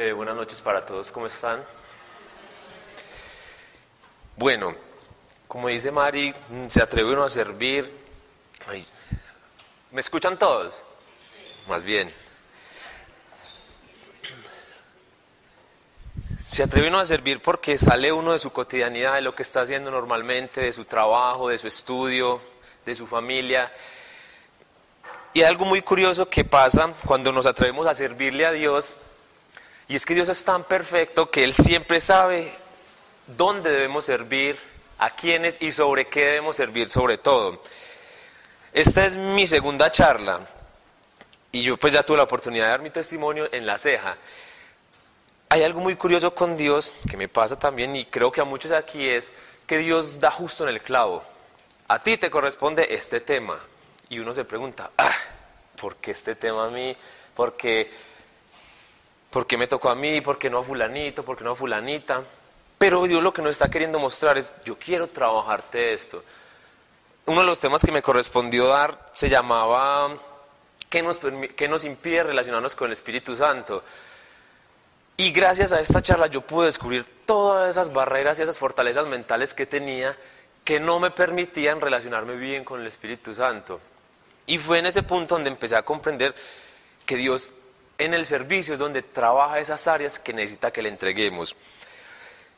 [0.00, 1.60] Eh, buenas noches para todos, ¿cómo están?
[4.36, 4.76] Bueno,
[5.48, 6.32] como dice Mari,
[6.68, 7.92] se atreve uno a servir.
[8.68, 8.86] Ay,
[9.90, 10.84] ¿Me escuchan todos?
[11.66, 12.14] Más bien.
[16.46, 19.62] Se atreve uno a servir porque sale uno de su cotidianidad, de lo que está
[19.62, 22.40] haciendo normalmente, de su trabajo, de su estudio,
[22.86, 23.72] de su familia.
[25.34, 28.96] Y hay algo muy curioso que pasa cuando nos atrevemos a servirle a Dios,
[29.88, 32.52] y es que Dios es tan perfecto que Él siempre sabe
[33.26, 34.58] dónde debemos servir,
[34.98, 37.62] a quiénes y sobre qué debemos servir sobre todo.
[38.72, 40.46] Esta es mi segunda charla
[41.52, 44.16] y yo pues ya tuve la oportunidad de dar mi testimonio en la ceja.
[45.48, 48.72] Hay algo muy curioso con Dios que me pasa también y creo que a muchos
[48.72, 49.32] aquí es
[49.66, 51.22] que Dios da justo en el clavo.
[51.86, 53.58] A ti te corresponde este tema.
[54.10, 55.12] Y uno se pregunta, ah,
[55.80, 56.96] ¿por qué este tema a mí?
[57.34, 57.56] ¿Por
[59.28, 60.20] qué, ¿Por qué me tocó a mí?
[60.20, 61.24] ¿Por qué no a fulanito?
[61.24, 62.22] ¿Por qué no a fulanita?
[62.78, 66.22] Pero Dios lo que nos está queriendo mostrar es, yo quiero trabajarte esto.
[67.26, 70.16] Uno de los temas que me correspondió dar se llamaba,
[70.88, 71.20] ¿qué nos,
[71.56, 73.82] qué nos impide relacionarnos con el Espíritu Santo?
[75.16, 79.52] Y gracias a esta charla yo pude descubrir todas esas barreras y esas fortalezas mentales
[79.52, 80.16] que tenía
[80.64, 83.80] que no me permitían relacionarme bien con el Espíritu Santo.
[84.46, 86.34] Y fue en ese punto donde empecé a comprender
[87.04, 87.52] que Dios
[87.98, 91.56] en el servicio es donde trabaja esas áreas que necesita que le entreguemos.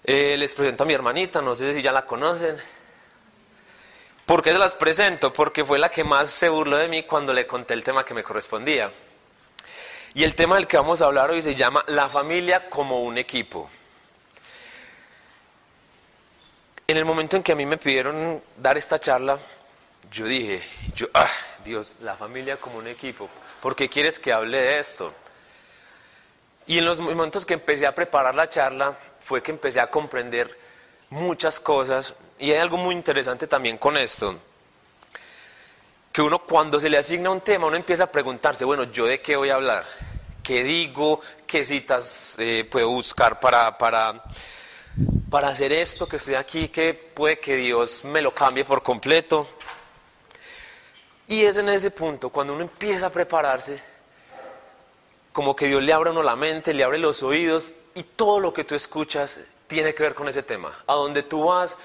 [0.05, 2.57] Eh, les presento a mi hermanita, no sé si ya la conocen.
[4.27, 5.33] ¿Por qué se las presento?
[5.33, 8.15] Porque fue la que más se burló de mí cuando le conté el tema que
[8.15, 8.93] me correspondía.
[10.13, 13.17] Y el tema del que vamos a hablar hoy se llama La familia como un
[13.17, 13.71] equipo.
[16.87, 19.39] En el momento en que a mí me pidieron dar esta charla,
[20.11, 20.63] yo dije,
[20.95, 21.31] yo, ah,
[21.65, 23.29] Dios, la familia como un equipo,
[23.61, 25.15] ¿por qué quieres que hable de esto?
[26.67, 30.57] Y en los momentos que empecé a preparar la charla, fue que empecé a comprender
[31.11, 32.15] muchas cosas.
[32.39, 34.39] Y hay algo muy interesante también con esto
[36.13, 39.21] que uno cuando se le asigna un tema, uno empieza a preguntarse, bueno, ¿yo de
[39.21, 39.85] qué voy a hablar?
[40.43, 41.21] ¿Qué digo?
[41.47, 44.25] ¿Qué citas eh, puedo buscar para, para,
[45.31, 46.69] para hacer esto que estoy aquí?
[46.69, 49.47] Que puede que Dios me lo cambie por completo.
[51.29, 53.81] Y es en ese punto, cuando uno empieza a prepararse,
[55.33, 58.41] como que Dios le abre a uno la mente, le abre los oídos y todo
[58.41, 60.77] lo que tú escuchas tiene que ver con ese tema.
[60.87, 61.77] A donde tú vas,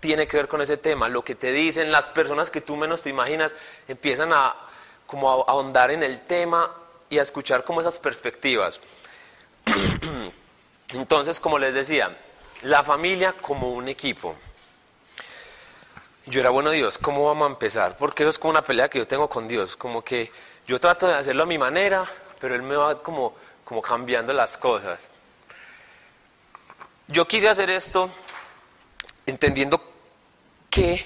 [0.00, 1.08] tiene que ver con ese tema.
[1.08, 3.56] Lo que te dicen las personas que tú menos te imaginas
[3.88, 4.54] empiezan a
[5.06, 6.70] como a ahondar en el tema
[7.08, 8.80] y a escuchar como esas perspectivas.
[10.90, 12.16] Entonces, como les decía,
[12.62, 14.36] la familia como un equipo.
[16.26, 17.96] Yo era bueno Dios, ¿cómo vamos a empezar?
[17.96, 20.30] Porque eso es como una pelea que yo tengo con Dios, como que
[20.66, 22.04] yo trato de hacerlo a mi manera,
[22.38, 25.10] pero Él me va como, como cambiando las cosas.
[27.08, 28.10] Yo quise hacer esto
[29.26, 29.80] entendiendo
[30.70, 31.04] qué,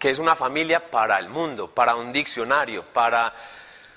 [0.00, 3.32] es una familia para el mundo, para un diccionario, para,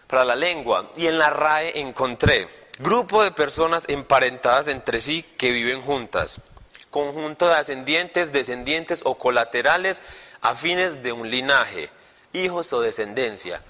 [0.08, 0.92] para la lengua.
[0.96, 2.48] Y en la RAE encontré
[2.80, 6.42] grupo de personas emparentadas entre sí que viven juntas,
[6.90, 10.02] conjunto de ascendientes, descendientes o colaterales
[10.42, 11.90] afines de un linaje,
[12.34, 13.62] hijos o descendencia.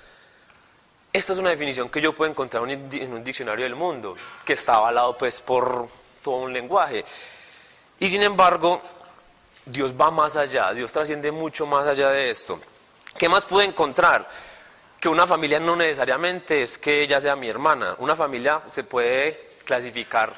[1.15, 4.77] Esta es una definición que yo puedo encontrar en un diccionario del mundo, que está
[4.77, 5.87] avalado pues por
[6.23, 7.05] todo un lenguaje.
[7.99, 8.81] Y sin embargo,
[9.63, 12.59] Dios va más allá, Dios trasciende mucho más allá de esto.
[13.15, 14.27] ¿Qué más pude encontrar?
[14.99, 17.95] Que una familia no necesariamente es que ella sea mi hermana.
[17.99, 20.33] Una familia se puede clasificar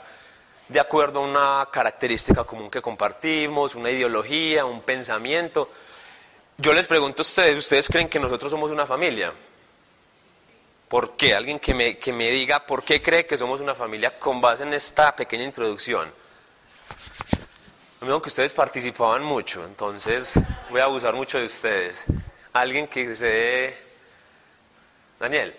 [0.67, 5.69] de acuerdo a una característica común que compartimos, una ideología, un pensamiento.
[6.57, 9.31] Yo les pregunto a ustedes, ¿ustedes creen que nosotros somos una familia?
[10.87, 11.33] ¿Por qué?
[11.33, 14.63] Alguien que me, que me diga por qué cree que somos una familia con base
[14.63, 16.11] en esta pequeña introducción.
[18.01, 22.05] Lo que ustedes participaban mucho, entonces voy a abusar mucho de ustedes.
[22.53, 23.75] Alguien que se
[25.19, 25.55] Daniel.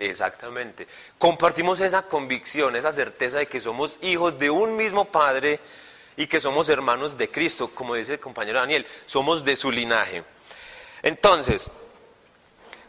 [0.00, 0.86] Exactamente.
[1.18, 5.60] Compartimos esa convicción, esa certeza de que somos hijos de un mismo Padre
[6.16, 10.24] y que somos hermanos de Cristo, como dice el compañero Daniel, somos de su linaje.
[11.02, 11.70] Entonces,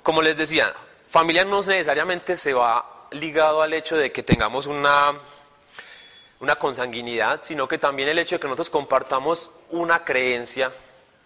[0.01, 0.73] como les decía,
[1.09, 5.13] familia no necesariamente se va ligado al hecho de que tengamos una,
[6.39, 10.71] una consanguinidad, sino que también el hecho de que nosotros compartamos una creencia,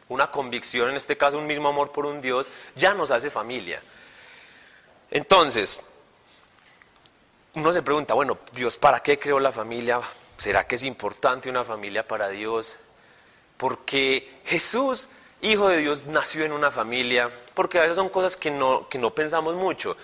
[0.09, 3.83] una convicción, en este caso un mismo amor por un Dios, ya nos hace familia.
[5.11, 5.81] Entonces,
[7.53, 10.01] uno se pregunta, bueno, Dios, ¿para qué creó la familia?
[10.37, 12.77] ¿será que es importante una familia para Dios?
[13.57, 15.07] Porque Jesús,
[15.41, 18.97] Hijo de Dios, nació en una familia, porque a veces son cosas que no, que
[18.97, 19.95] no pensamos mucho.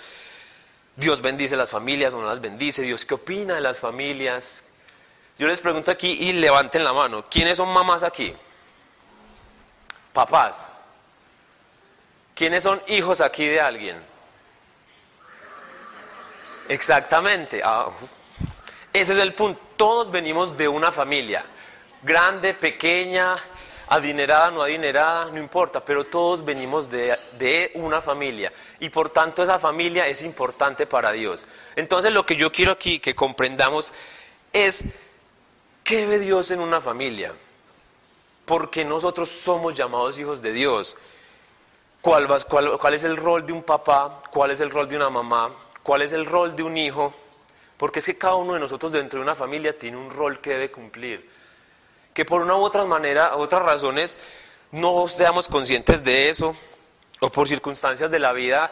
[0.95, 4.63] Dios bendice las familias o no las bendice, Dios qué opina de las familias.
[5.39, 8.35] Yo les pregunto aquí y levanten la mano, ¿quiénes son mamás aquí?
[10.13, 10.67] Papás.
[12.35, 14.10] ¿Quiénes son hijos aquí de alguien?
[16.71, 17.61] Exactamente.
[17.65, 17.89] Ah,
[18.93, 19.59] ese es el punto.
[19.75, 21.45] Todos venimos de una familia,
[22.01, 23.35] grande, pequeña,
[23.89, 29.43] adinerada, no adinerada, no importa, pero todos venimos de, de, una familia y por tanto
[29.43, 31.45] esa familia es importante para Dios.
[31.75, 33.93] Entonces lo que yo quiero aquí que comprendamos
[34.53, 34.85] es
[35.83, 37.33] qué ve Dios en una familia,
[38.45, 40.95] porque nosotros somos llamados hijos de Dios.
[41.99, 42.31] ¿Cuál,
[42.93, 44.21] es el rol de un papá?
[44.31, 45.51] ¿Cuál es el rol de una mamá?
[45.83, 47.13] ¿Cuál es el rol de un hijo?
[47.77, 50.51] Porque es que cada uno de nosotros dentro de una familia tiene un rol que
[50.51, 51.27] debe cumplir.
[52.13, 54.17] Que por una u otra manera, otras razones,
[54.71, 56.55] no seamos conscientes de eso,
[57.19, 58.71] o por circunstancias de la vida,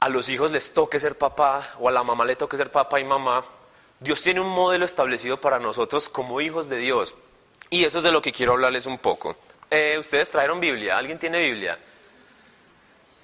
[0.00, 2.98] a los hijos les toque ser papá, o a la mamá le toque ser papá
[3.00, 3.44] y mamá.
[3.98, 7.14] Dios tiene un modelo establecido para nosotros como hijos de Dios.
[7.68, 9.36] Y eso es de lo que quiero hablarles un poco.
[9.70, 11.78] Eh, Ustedes trajeron Biblia, ¿alguien tiene Biblia?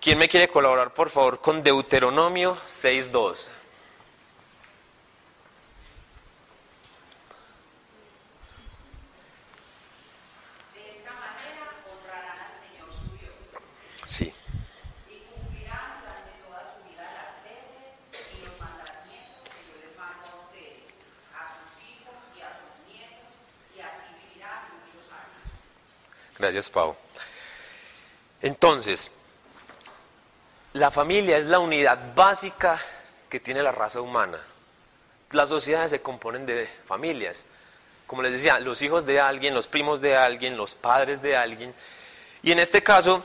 [0.06, 3.48] ¿Quién me quiere colaborar, por favor, con Deuteronomio 6.2?
[10.74, 13.34] De esta manera honrarán al Señor su Dios
[14.04, 14.32] Sí.
[15.10, 17.98] y cumplirán durante toda su vida las leyes
[18.32, 20.86] y los mandamientos que yo les mando a ustedes,
[21.34, 23.26] a sus hijos y a sus nietos,
[23.74, 26.38] y así vivirán muchos años.
[26.38, 26.94] Gracias, Pau.
[28.40, 29.10] Entonces,
[30.76, 32.78] la familia es la unidad básica
[33.30, 34.38] que tiene la raza humana.
[35.30, 37.44] Las sociedades se componen de familias.
[38.06, 41.74] Como les decía, los hijos de alguien, los primos de alguien, los padres de alguien.
[42.42, 43.24] Y en este caso,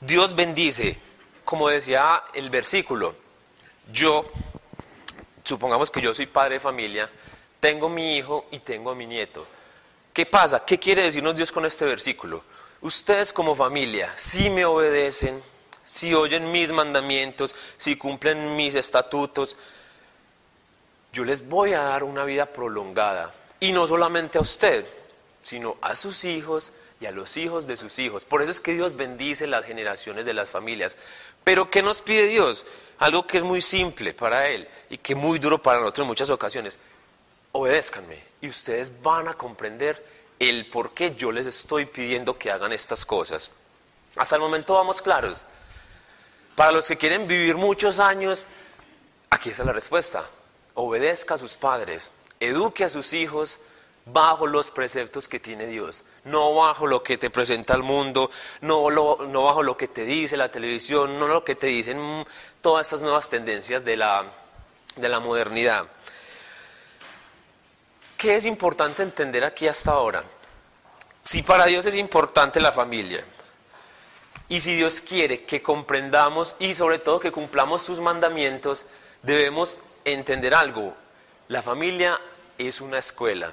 [0.00, 0.98] Dios bendice,
[1.44, 3.14] como decía el versículo,
[3.92, 4.28] yo,
[5.44, 7.08] supongamos que yo soy padre de familia,
[7.60, 9.46] tengo mi hijo y tengo a mi nieto.
[10.12, 10.64] ¿Qué pasa?
[10.64, 12.42] ¿Qué quiere decirnos Dios con este versículo?
[12.80, 15.40] Ustedes como familia, si me obedecen,
[15.86, 19.56] si oyen mis mandamientos, si cumplen mis estatutos,
[21.12, 23.32] yo les voy a dar una vida prolongada.
[23.60, 24.84] Y no solamente a usted,
[25.40, 28.24] sino a sus hijos y a los hijos de sus hijos.
[28.24, 30.96] Por eso es que Dios bendice las generaciones de las familias.
[31.44, 32.66] Pero ¿qué nos pide Dios?
[32.98, 36.08] Algo que es muy simple para Él y que es muy duro para nosotros en
[36.08, 36.78] muchas ocasiones.
[37.52, 40.04] Obedézcanme y ustedes van a comprender
[40.38, 43.50] el por qué yo les estoy pidiendo que hagan estas cosas.
[44.16, 45.44] Hasta el momento vamos claros.
[46.56, 48.48] Para los que quieren vivir muchos años,
[49.28, 50.24] aquí está la respuesta.
[50.74, 53.60] Obedezca a sus padres, eduque a sus hijos
[54.06, 58.30] bajo los preceptos que tiene Dios, no bajo lo que te presenta el mundo,
[58.62, 58.84] no,
[59.44, 62.24] bajo lo que te dice la televisión, no lo que te dicen mm,
[62.62, 64.24] todas estas nuevas tendencias de la,
[64.94, 65.86] de la modernidad.
[68.16, 70.24] ¿Qué es importante entender aquí hasta ahora?
[71.20, 73.24] Si para Dios es importante la familia,
[74.48, 78.86] y si Dios quiere que comprendamos y sobre todo que cumplamos sus mandamientos,
[79.22, 80.94] debemos entender algo.
[81.48, 82.20] La familia
[82.58, 83.52] es una escuela.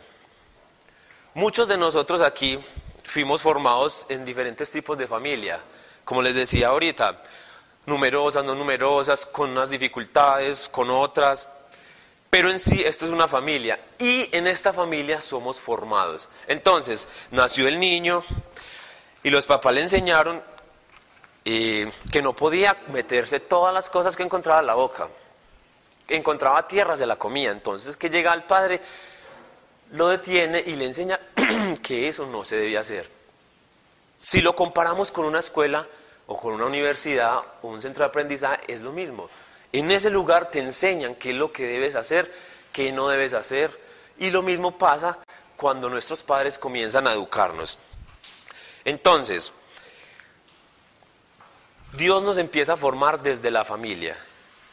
[1.33, 2.59] Muchos de nosotros aquí
[3.03, 5.59] fuimos formados en diferentes tipos de familia,
[6.05, 7.23] como les decía ahorita,
[7.85, 11.47] numerosas, no numerosas, con unas dificultades, con otras,
[12.29, 16.29] pero en sí esto es una familia y en esta familia somos formados.
[16.47, 18.23] Entonces, nació el niño
[19.23, 20.41] y los papás le enseñaron
[21.43, 25.09] que no podía meterse todas las cosas que encontraba en la boca.
[26.07, 27.51] Encontraba tierra, se la comía.
[27.51, 28.81] Entonces que llega el padre,
[29.91, 31.19] lo detiene y le enseña
[31.83, 33.09] que eso no se debía hacer.
[34.15, 35.87] Si lo comparamos con una escuela
[36.27, 39.29] o con una universidad o un centro de aprendizaje, es lo mismo.
[39.71, 42.31] En ese lugar te enseñan qué es lo que debes hacer,
[42.71, 43.77] qué no debes hacer.
[44.17, 45.19] Y lo mismo pasa
[45.57, 47.77] cuando nuestros padres comienzan a educarnos.
[48.85, 49.51] Entonces,
[51.93, 54.17] Dios nos empieza a formar desde la familia.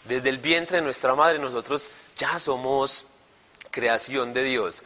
[0.05, 3.07] Desde el vientre de nuestra madre nosotros ya somos
[3.71, 4.83] creación de Dios.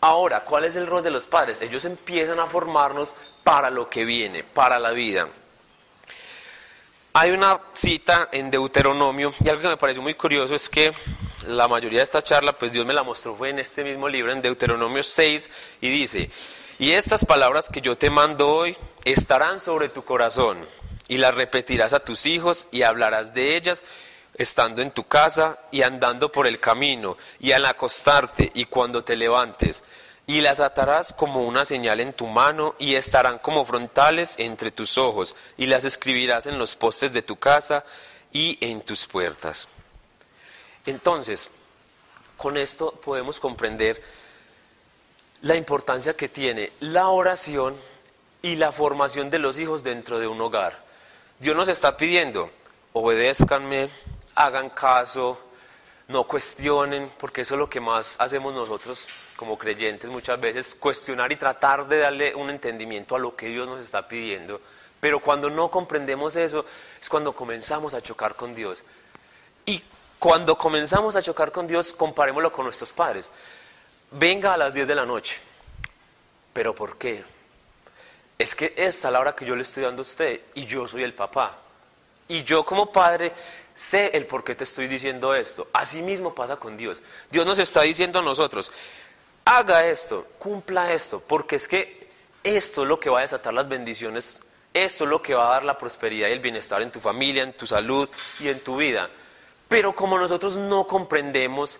[0.00, 1.60] Ahora, ¿cuál es el rol de los padres?
[1.60, 5.28] Ellos empiezan a formarnos para lo que viene, para la vida.
[7.12, 10.92] Hay una cita en Deuteronomio y algo que me pareció muy curioso es que
[11.46, 14.32] la mayoría de esta charla, pues Dios me la mostró, fue en este mismo libro,
[14.32, 15.50] en Deuteronomio 6,
[15.80, 16.30] y dice,
[16.78, 20.66] y estas palabras que yo te mando hoy estarán sobre tu corazón
[21.10, 23.84] y las repetirás a tus hijos y hablarás de ellas
[24.34, 29.16] estando en tu casa y andando por el camino, y al acostarte y cuando te
[29.16, 29.82] levantes,
[30.28, 34.98] y las atarás como una señal en tu mano, y estarán como frontales entre tus
[34.98, 37.84] ojos, y las escribirás en los postes de tu casa
[38.32, 39.66] y en tus puertas.
[40.86, 41.50] Entonces,
[42.36, 44.00] con esto podemos comprender
[45.42, 47.74] la importancia que tiene la oración
[48.42, 50.89] y la formación de los hijos dentro de un hogar.
[51.40, 52.50] Dios nos está pidiendo,
[52.92, 53.88] obedézcanme,
[54.34, 55.38] hagan caso,
[56.08, 61.32] no cuestionen, porque eso es lo que más hacemos nosotros como creyentes muchas veces, cuestionar
[61.32, 64.60] y tratar de darle un entendimiento a lo que Dios nos está pidiendo.
[65.00, 66.66] Pero cuando no comprendemos eso,
[67.00, 68.84] es cuando comenzamos a chocar con Dios.
[69.64, 69.82] Y
[70.18, 73.32] cuando comenzamos a chocar con Dios, comparémoslo con nuestros padres.
[74.10, 75.38] Venga a las 10 de la noche.
[76.52, 77.24] ¿Pero por qué?
[78.40, 80.88] Es que esta es la hora que yo le estoy dando a usted y yo
[80.88, 81.58] soy el papá.
[82.26, 83.34] Y yo como padre
[83.74, 85.68] sé el por qué te estoy diciendo esto.
[85.74, 87.02] Así mismo pasa con Dios.
[87.30, 88.72] Dios nos está diciendo a nosotros,
[89.44, 92.08] haga esto, cumpla esto, porque es que
[92.42, 94.40] esto es lo que va a desatar las bendiciones,
[94.72, 97.42] esto es lo que va a dar la prosperidad y el bienestar en tu familia,
[97.42, 99.10] en tu salud y en tu vida.
[99.68, 101.78] Pero como nosotros no comprendemos,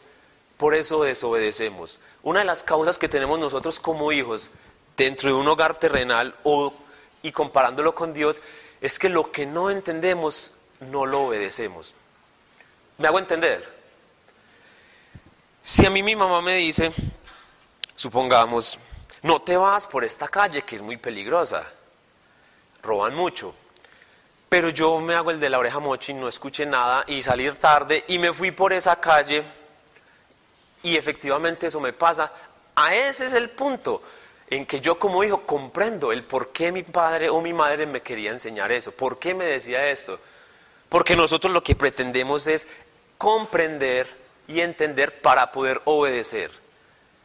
[0.58, 2.00] por eso desobedecemos.
[2.22, 4.50] Una de las causas que tenemos nosotros como hijos
[5.00, 6.34] dentro de un hogar terrenal
[7.22, 8.42] y comparándolo con Dios
[8.82, 11.94] es que lo que no entendemos no lo obedecemos.
[12.98, 13.66] ¿Me hago entender?
[15.62, 16.92] Si a mí mi mamá me dice,
[17.94, 18.78] supongamos,
[19.22, 21.64] no te vas por esta calle que es muy peligrosa,
[22.82, 23.54] roban mucho,
[24.50, 28.04] pero yo me hago el de la oreja mochi, no escuché nada y salir tarde
[28.08, 29.44] y me fui por esa calle
[30.82, 32.30] y efectivamente eso me pasa,
[32.74, 34.02] a ese es el punto
[34.50, 38.02] en que yo como hijo comprendo el por qué mi padre o mi madre me
[38.02, 40.18] quería enseñar eso, por qué me decía esto.
[40.88, 42.66] Porque nosotros lo que pretendemos es
[43.16, 44.08] comprender
[44.48, 46.50] y entender para poder obedecer.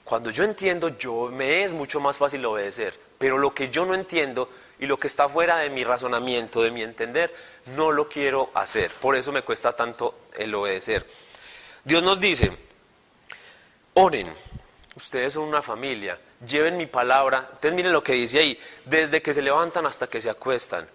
[0.03, 3.95] Cuando yo entiendo, yo me es mucho más fácil obedecer, pero lo que yo no
[3.95, 7.33] entiendo y lo que está fuera de mi razonamiento, de mi entender,
[7.75, 8.91] no lo quiero hacer.
[8.91, 11.07] Por eso me cuesta tanto el obedecer.
[11.83, 12.55] Dios nos dice,
[13.95, 14.31] oren,
[14.95, 17.49] ustedes son una familia, lleven mi palabra.
[17.53, 20.87] Entonces miren lo que dice ahí, desde que se levantan hasta que se acuestan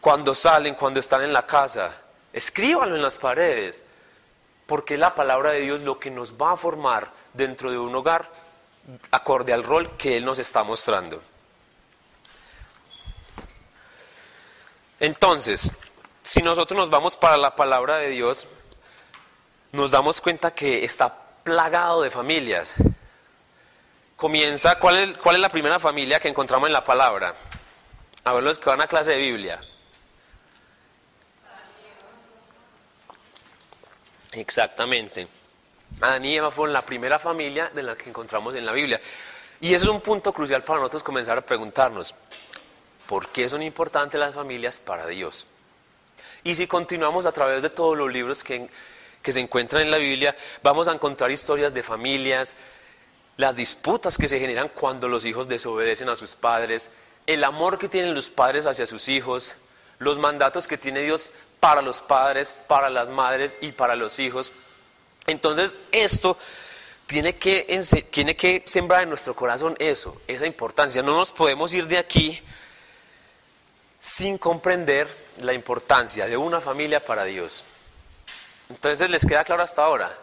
[0.00, 1.92] cuando salen, cuando están en la casa.
[2.32, 3.82] Escríbanlo en las paredes,
[4.66, 8.30] porque la palabra de Dios lo que nos va a formar dentro de un hogar
[9.10, 11.22] acorde al rol que Él nos está mostrando.
[14.98, 15.70] Entonces,
[16.22, 18.46] si nosotros nos vamos para la palabra de Dios,
[19.72, 22.76] nos damos cuenta que está plagado de familias.
[24.20, 27.34] Comienza, ¿cuál es, cuál es la primera familia que encontramos en la palabra?
[28.22, 29.58] A ver los que van a clase de Biblia.
[34.32, 35.26] Exactamente.
[36.02, 39.00] Adán y Eva fueron la primera familia de la que encontramos en la Biblia.
[39.58, 42.14] Y eso es un punto crucial para nosotros comenzar a preguntarnos,
[43.06, 45.46] ¿por qué son importantes las familias para Dios?
[46.44, 48.68] Y si continuamos a través de todos los libros que,
[49.22, 52.54] que se encuentran en la Biblia, vamos a encontrar historias de familias,
[53.40, 56.90] las disputas que se generan cuando los hijos desobedecen a sus padres,
[57.26, 59.56] el amor que tienen los padres hacia sus hijos,
[59.98, 64.52] los mandatos que tiene Dios para los padres, para las madres y para los hijos.
[65.26, 66.36] Entonces, esto
[67.06, 71.02] tiene que, tiene que sembrar en nuestro corazón eso, esa importancia.
[71.02, 72.42] No nos podemos ir de aquí
[74.00, 75.08] sin comprender
[75.40, 77.64] la importancia de una familia para Dios.
[78.68, 80.14] Entonces, ¿les queda claro hasta ahora?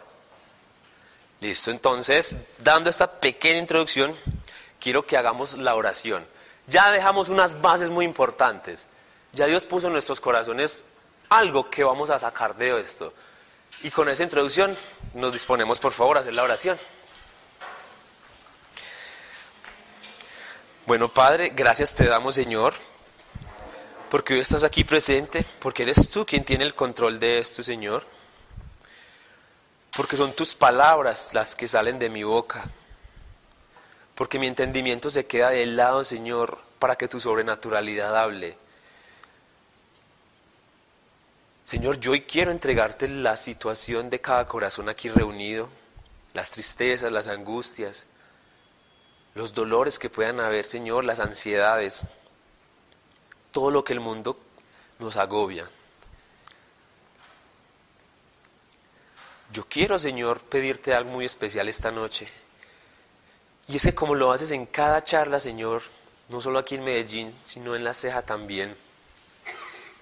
[1.40, 4.14] Listo, entonces, dando esta pequeña introducción,
[4.80, 6.26] quiero que hagamos la oración.
[6.66, 8.88] Ya dejamos unas bases muy importantes.
[9.32, 10.84] Ya Dios puso en nuestros corazones
[11.28, 13.12] algo que vamos a sacar de esto.
[13.82, 14.76] Y con esa introducción
[15.14, 16.78] nos disponemos, por favor, a hacer la oración.
[20.86, 22.72] Bueno, Padre, gracias te damos, Señor,
[24.10, 28.04] porque hoy estás aquí presente, porque eres tú quien tiene el control de esto, Señor.
[29.98, 32.70] Porque son tus palabras las que salen de mi boca.
[34.14, 38.56] Porque mi entendimiento se queda de lado, Señor, para que tu sobrenaturalidad hable.
[41.64, 45.68] Señor, yo quiero entregarte la situación de cada corazón aquí reunido,
[46.32, 48.06] las tristezas, las angustias,
[49.34, 52.06] los dolores que puedan haber, Señor, las ansiedades,
[53.50, 54.38] todo lo que el mundo
[55.00, 55.68] nos agobia.
[59.52, 62.28] Yo quiero, Señor, pedirte algo muy especial esta noche.
[63.66, 65.82] Y es que como lo haces en cada charla, Señor,
[66.28, 68.74] no solo aquí en Medellín, sino en la ceja también,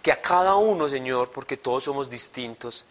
[0.02, 2.84] que a cada uno, Señor, porque todos somos distintos,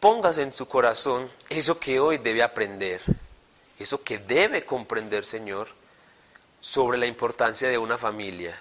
[0.00, 3.00] pongas en su corazón eso que hoy debe aprender,
[3.78, 5.68] eso que debe comprender, Señor,
[6.60, 8.58] sobre la importancia de una familia.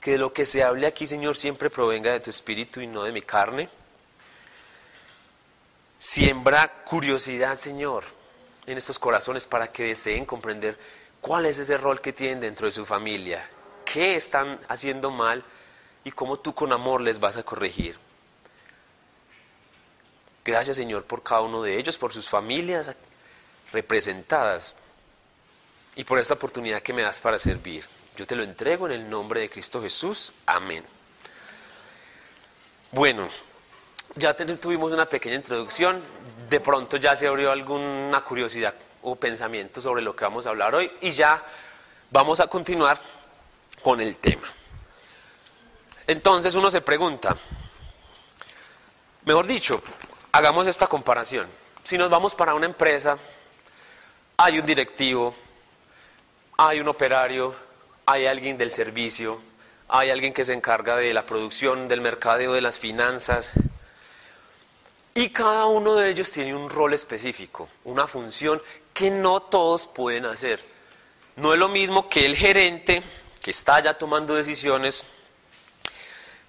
[0.00, 3.02] Que de lo que se hable aquí, Señor, siempre provenga de tu espíritu y no
[3.02, 3.68] de mi carne.
[5.98, 8.04] Siembra curiosidad, Señor,
[8.66, 10.78] en estos corazones para que deseen comprender
[11.20, 13.48] cuál es ese rol que tienen dentro de su familia,
[13.84, 15.42] qué están haciendo mal
[16.04, 17.98] y cómo tú con amor les vas a corregir.
[20.44, 22.94] Gracias Señor por cada uno de ellos, por sus familias
[23.72, 24.76] representadas
[25.96, 27.84] y por esta oportunidad que me das para servir.
[28.16, 30.32] Yo te lo entrego en el nombre de Cristo Jesús.
[30.46, 30.84] Amén.
[32.92, 33.28] Bueno,
[34.16, 36.02] ya tuvimos una pequeña introducción,
[36.48, 40.74] de pronto ya se abrió alguna curiosidad o pensamiento sobre lo que vamos a hablar
[40.74, 41.42] hoy y ya
[42.10, 42.98] vamos a continuar
[43.82, 44.48] con el tema.
[46.06, 47.36] Entonces uno se pregunta,
[49.24, 49.82] mejor dicho,
[50.32, 51.46] hagamos esta comparación.
[51.82, 53.18] Si nos vamos para una empresa,
[54.38, 55.34] hay un directivo,
[56.56, 57.54] hay un operario,
[58.06, 59.40] hay alguien del servicio,
[59.88, 63.52] hay alguien que se encarga de la producción, del mercadeo, de las finanzas,
[65.16, 70.26] y cada uno de ellos tiene un rol específico, una función que no todos pueden
[70.26, 70.60] hacer.
[71.36, 73.02] No es lo mismo que el gerente,
[73.42, 75.06] que está ya tomando decisiones,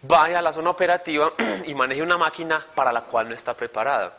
[0.01, 1.31] vaya a la zona operativa
[1.65, 4.17] y maneje una máquina para la cual no está preparada.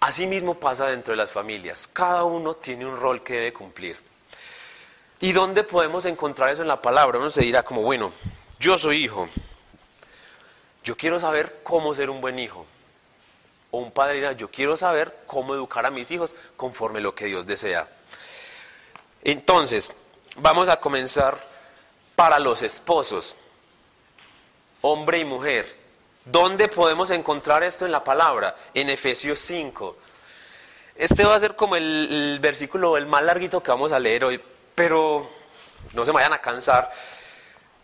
[0.00, 1.88] Asimismo pasa dentro de las familias.
[1.90, 3.96] Cada uno tiene un rol que debe cumplir.
[5.18, 7.18] ¿Y dónde podemos encontrar eso en la palabra?
[7.18, 8.12] Uno se dirá como, bueno,
[8.58, 9.30] yo soy hijo.
[10.84, 12.66] Yo quiero saber cómo ser un buen hijo
[13.72, 17.46] o un padre yo quiero saber cómo educar a mis hijos conforme lo que Dios
[17.46, 17.88] desea.
[19.24, 19.92] Entonces,
[20.36, 21.38] vamos a comenzar
[22.14, 23.34] para los esposos,
[24.82, 25.80] hombre y mujer.
[26.26, 28.54] ¿Dónde podemos encontrar esto en la palabra?
[28.74, 29.96] En Efesios 5.
[30.94, 34.24] Este va a ser como el, el versículo, el más larguito que vamos a leer
[34.24, 34.40] hoy,
[34.74, 35.28] pero
[35.94, 36.90] no se vayan a cansar,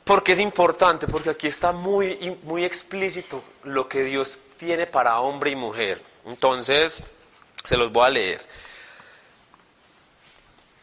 [0.04, 5.52] porque es importante, porque aquí está muy, muy explícito lo que Dios tiene para hombre
[5.52, 6.02] y mujer.
[6.26, 7.02] Entonces,
[7.64, 8.40] se los voy a leer.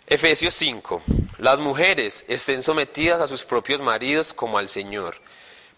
[0.08, 1.02] Efesios 5.
[1.40, 5.18] Las mujeres estén sometidas a sus propios maridos como al Señor,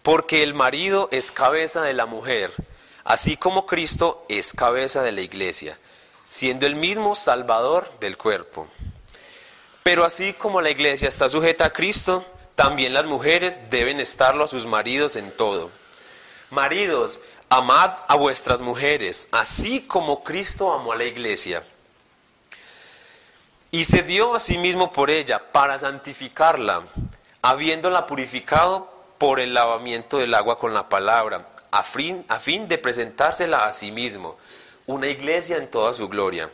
[0.04, 2.54] porque el marido es cabeza de la mujer,
[3.04, 5.78] así como Cristo es cabeza de la iglesia,
[6.30, 8.68] siendo el mismo Salvador del cuerpo.
[9.84, 14.48] Pero así como la iglesia está sujeta a Cristo, también las mujeres deben estarlo a
[14.48, 15.72] sus maridos en todo.
[16.50, 21.64] Maridos, Amad a vuestras mujeres, así como Cristo amó a la iglesia.
[23.72, 26.84] Y se dio a sí mismo por ella, para santificarla,
[27.42, 32.78] habiéndola purificado por el lavamiento del agua con la palabra, a fin, a fin de
[32.78, 34.38] presentársela a sí mismo,
[34.86, 36.52] una iglesia en toda su gloria,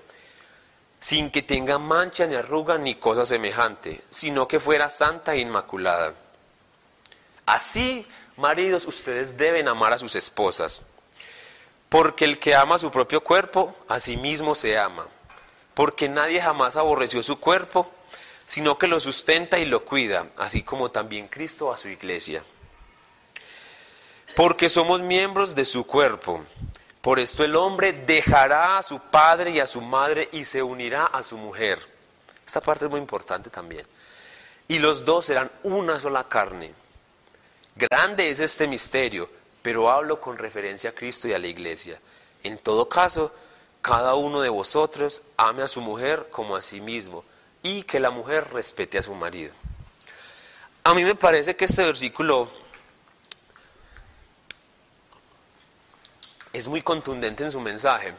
[1.00, 6.14] sin que tenga mancha ni arruga ni cosa semejante, sino que fuera santa e inmaculada.
[7.46, 8.06] Así
[8.38, 10.82] Maridos, ustedes deben amar a sus esposas,
[11.90, 15.08] porque el que ama su propio cuerpo, a sí mismo se ama,
[15.76, 17.92] porque nadie jamás aborreció su cuerpo,
[18.46, 22.44] sino que lo sustenta y lo cuida, así como también Cristo a su iglesia.
[24.36, 26.42] Porque somos miembros de su cuerpo.
[27.02, 31.06] Por esto el hombre dejará a su padre y a su madre y se unirá
[31.06, 31.80] a su mujer.
[32.46, 33.86] Esta parte es muy importante también.
[34.68, 36.74] Y los dos serán una sola carne.
[37.90, 39.30] Grande es este misterio,
[39.62, 42.00] pero hablo con referencia a Cristo y a la iglesia.
[42.42, 43.34] En todo caso,
[43.82, 47.26] cada uno de vosotros ame a su mujer como a sí mismo
[47.62, 49.52] y que la mujer respete a su marido.
[50.86, 52.50] A mí me parece que este versículo
[56.54, 58.14] es muy contundente en su mensaje.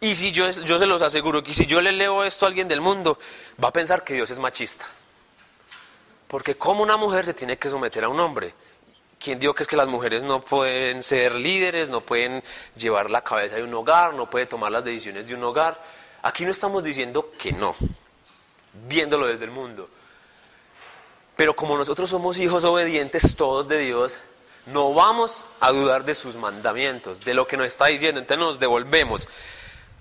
[0.00, 2.80] Y si yo, se los aseguro que si yo le leo esto a alguien del
[2.80, 3.18] mundo,
[3.62, 4.86] va a pensar que Dios es machista.
[6.26, 8.54] Porque como una mujer se tiene que someter a un hombre.
[9.18, 12.42] ¿Quién dijo que es que las mujeres no pueden ser líderes, no pueden
[12.76, 15.80] llevar la cabeza de un hogar, no pueden tomar las decisiones de un hogar?
[16.22, 17.74] Aquí no estamos diciendo que no,
[18.88, 19.88] viéndolo desde el mundo.
[21.36, 24.18] Pero como nosotros somos hijos obedientes todos de Dios,
[24.66, 28.20] no vamos a dudar de sus mandamientos, de lo que nos está diciendo.
[28.20, 29.28] Entonces nos devolvemos.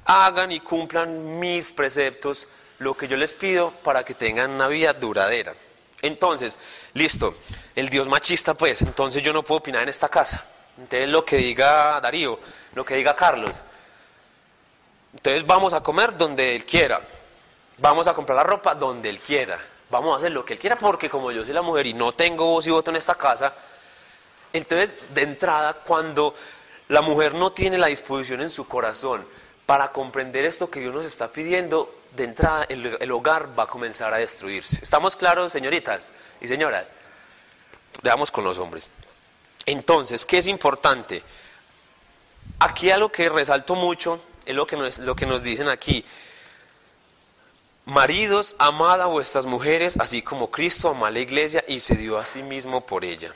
[0.05, 2.47] Hagan y cumplan mis preceptos,
[2.79, 5.53] lo que yo les pido para que tengan una vida duradera.
[6.01, 6.59] Entonces,
[6.93, 7.35] listo,
[7.75, 10.45] el Dios machista, pues, entonces yo no puedo opinar en esta casa.
[10.77, 12.39] Entonces, lo que diga Darío,
[12.75, 13.55] lo que diga Carlos.
[15.13, 17.01] Entonces, vamos a comer donde él quiera.
[17.79, 19.59] Vamos a comprar la ropa donde él quiera.
[19.89, 22.11] Vamos a hacer lo que él quiera porque como yo soy la mujer y no
[22.11, 23.53] tengo voz y voto en esta casa,
[24.53, 26.33] entonces, de entrada, cuando
[26.89, 29.25] la mujer no tiene la disposición en su corazón
[29.65, 33.67] para comprender esto que Dios nos está pidiendo, de entrada el, el hogar va a
[33.67, 34.79] comenzar a destruirse.
[34.81, 36.87] ¿Estamos claros, señoritas y señoras?
[38.01, 38.89] Veamos con los hombres.
[39.65, 41.21] Entonces, ¿qué es importante?
[42.59, 46.05] Aquí algo que resalto mucho es lo que nos, nos dicen aquí.
[47.85, 52.17] Maridos, amad a vuestras mujeres, así como Cristo amó a la iglesia y se dio
[52.17, 53.33] a sí mismo por ella.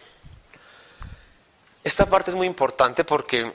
[1.84, 3.52] Esta parte es muy importante porque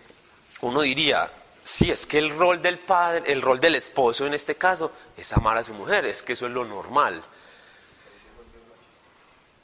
[0.61, 1.31] uno diría,
[1.67, 5.33] sí, es que el rol del padre, el rol del esposo en este caso, es
[5.33, 7.23] amar a su mujer, es que eso es lo normal.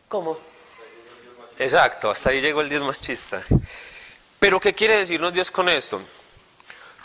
[0.09, 0.39] ¿Cómo?
[1.59, 3.43] Exacto, hasta ahí llegó el Dios machista.
[4.39, 6.01] Pero ¿qué quiere decirnos Dios con esto?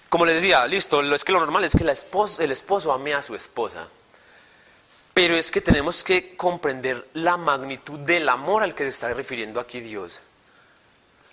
[0.10, 3.36] Como les decía, listo, es que lo normal es que el esposo ame a su
[3.36, 3.88] esposa.
[5.14, 9.60] Pero es que tenemos que comprender la magnitud del amor al que se está refiriendo
[9.60, 10.22] aquí Dios.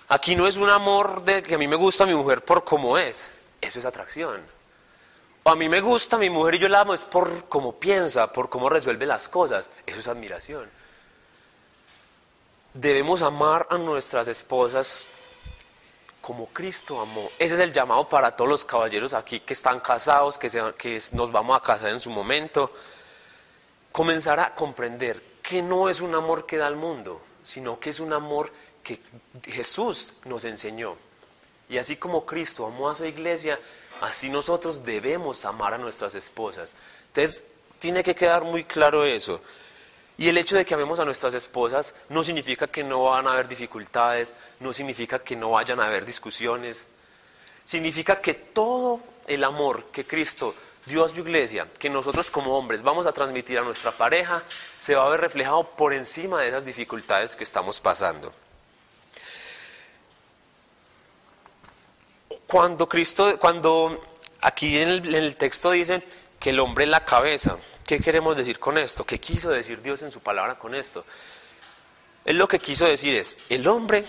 [0.09, 2.99] Aquí no es un amor de que a mí me gusta mi mujer por cómo
[2.99, 3.31] es,
[3.65, 4.41] eso es atracción.
[5.43, 8.33] O a mí me gusta mi mujer y yo la amo es por cómo piensa,
[8.33, 10.71] por cómo resuelve las cosas, eso es admiración.
[12.73, 15.07] Debemos amar a nuestras esposas
[16.21, 17.31] como Cristo amó.
[17.39, 20.49] Ese es el llamado para todos los caballeros aquí que están casados, que,
[20.79, 22.73] que nos vamos a casar en su momento.
[23.93, 28.01] Comenzar a comprender que no es un amor que da al mundo, sino que es
[28.01, 28.51] un amor
[28.83, 29.01] que
[29.45, 30.97] Jesús nos enseñó.
[31.69, 33.59] Y así como Cristo amó a su iglesia,
[34.01, 36.75] así nosotros debemos amar a nuestras esposas.
[37.09, 37.45] Entonces,
[37.79, 39.41] tiene que quedar muy claro eso.
[40.17, 43.33] Y el hecho de que amemos a nuestras esposas no significa que no van a
[43.33, 46.87] haber dificultades, no significa que no vayan a haber discusiones.
[47.65, 50.55] Significa que todo el amor que Cristo
[50.87, 54.43] dio a su iglesia, que nosotros como hombres vamos a transmitir a nuestra pareja,
[54.79, 58.33] se va a ver reflejado por encima de esas dificultades que estamos pasando.
[62.47, 64.03] Cuando Cristo, cuando
[64.41, 66.03] aquí en el, en el texto dice
[66.39, 69.05] que el hombre es la cabeza, ¿Qué queremos decir con esto?
[69.05, 71.05] ¿Qué quiso decir Dios en su palabra con esto?
[72.25, 74.07] Él lo que quiso decir es, el hombre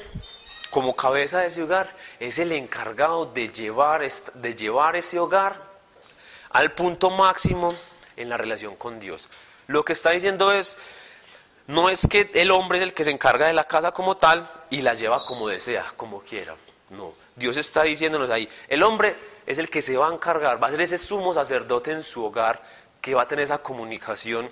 [0.70, 4.02] como cabeza de ese hogar es el encargado de llevar,
[4.34, 5.62] de llevar ese hogar
[6.52, 7.74] al punto máximo
[8.16, 9.28] en la relación con Dios.
[9.68, 10.78] Lo que está diciendo es,
[11.68, 14.50] no es que el hombre es el que se encarga de la casa como tal
[14.70, 16.56] y la lleva como desea, como quiera.
[16.92, 20.68] No, Dios está diciéndonos ahí, el hombre es el que se va a encargar, va
[20.68, 22.62] a ser ese sumo sacerdote en su hogar
[23.02, 24.50] que va a tener esa comunicación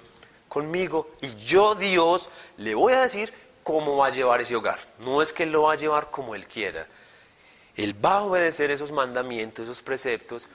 [0.48, 4.78] conmigo y yo Dios le voy a decir cómo va a llevar ese hogar.
[5.00, 6.86] No es que él lo va a llevar como él quiera.
[7.76, 10.48] Él va a obedecer esos mandamientos, esos preceptos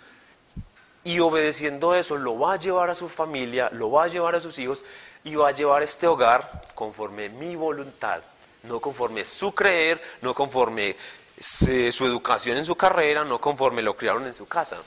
[1.03, 4.41] y obedeciendo eso lo va a llevar a su familia, lo va a llevar a
[4.41, 4.85] sus hijos
[5.25, 8.23] y va a llevar este hogar conforme mi voluntad,
[8.65, 10.97] no conforme su creer, no conforme
[11.41, 14.79] su educación en su carrera, no conforme lo criaron en su casa,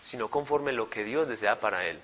[0.00, 2.00] sino conforme lo que Dios desea para él.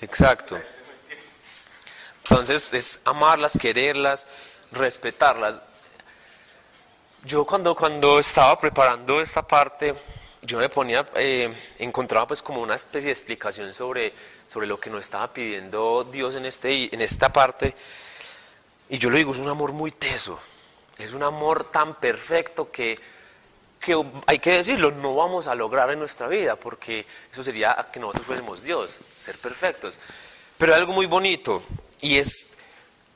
[0.00, 0.58] Exacto.
[2.22, 4.26] Entonces es amarlas, quererlas,
[4.70, 5.62] respetarlas.
[7.24, 9.94] Yo cuando, cuando estaba preparando esta parte,
[10.42, 14.12] yo me ponía, eh, encontraba pues como una especie de explicación sobre,
[14.46, 17.74] sobre lo que nos estaba pidiendo Dios en, este, en esta parte.
[18.88, 20.38] Y yo le digo, es un amor muy teso,
[20.96, 22.98] es un amor tan perfecto que,
[23.80, 28.00] que hay que decirlo, no vamos a lograr en nuestra vida, porque eso sería que
[28.00, 29.98] nosotros fuésemos Dios, ser perfectos.
[30.56, 31.62] Pero hay algo muy bonito,
[32.00, 32.56] y es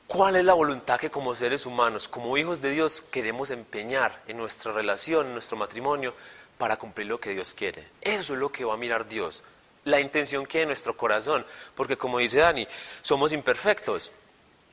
[0.07, 4.37] cuál es la voluntad que como seres humanos, como hijos de Dios, queremos empeñar en
[4.37, 6.13] nuestra relación, en nuestro matrimonio,
[6.57, 7.87] para cumplir lo que Dios quiere.
[8.01, 9.43] Eso es lo que va a mirar Dios,
[9.85, 11.45] la intención que hay en nuestro corazón,
[11.75, 12.67] porque como dice Dani,
[13.01, 14.11] somos imperfectos.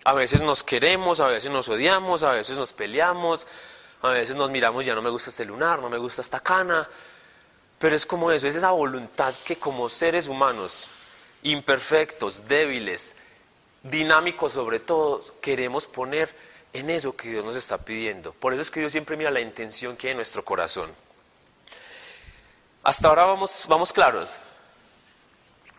[0.05, 3.47] A veces nos queremos, a veces nos odiamos, a veces nos peleamos,
[4.03, 6.89] a veces nos miramos, ya no me gusta este lunar, no me gusta esta cana,
[7.79, 10.89] pero es como eso, es esa voluntad que como seres humanos
[11.43, 13.17] imperfectos, débiles,
[13.83, 16.35] dinámicos sobre todo, queremos poner
[16.73, 18.33] en eso que Dios nos está pidiendo.
[18.33, 20.91] Por eso es que Dios siempre mira la intención que hay en nuestro corazón.
[22.83, 24.37] Hasta ahora vamos, vamos claros.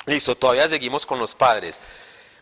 [0.06, 1.80] Listo, todavía seguimos con los padres.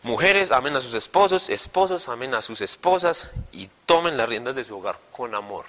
[0.02, 4.64] Mujeres amen a sus esposos, esposos amen a sus esposas y tomen las riendas de
[4.64, 5.66] su hogar con amor.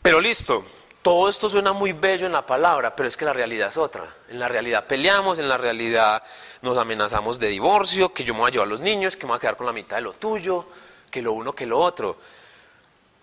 [0.00, 0.64] Pero listo,
[1.02, 4.04] todo esto suena muy bello en la palabra, pero es que la realidad es otra.
[4.30, 6.22] En la realidad peleamos, en la realidad
[6.62, 9.32] nos amenazamos de divorcio, que yo me voy a llevar a los niños, que me
[9.32, 10.64] voy a quedar con la mitad de lo tuyo,
[11.10, 12.16] que lo uno, que lo otro.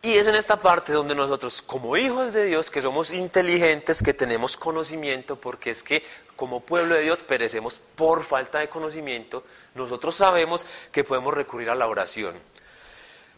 [0.04, 4.16] Y es en esta parte donde nosotros, como hijos de Dios, que somos inteligentes, que
[4.16, 6.04] tenemos conocimiento, porque es que
[6.36, 9.44] como pueblo de Dios perecemos por falta de conocimiento,
[9.76, 12.36] nosotros sabemos que podemos recurrir a la oración.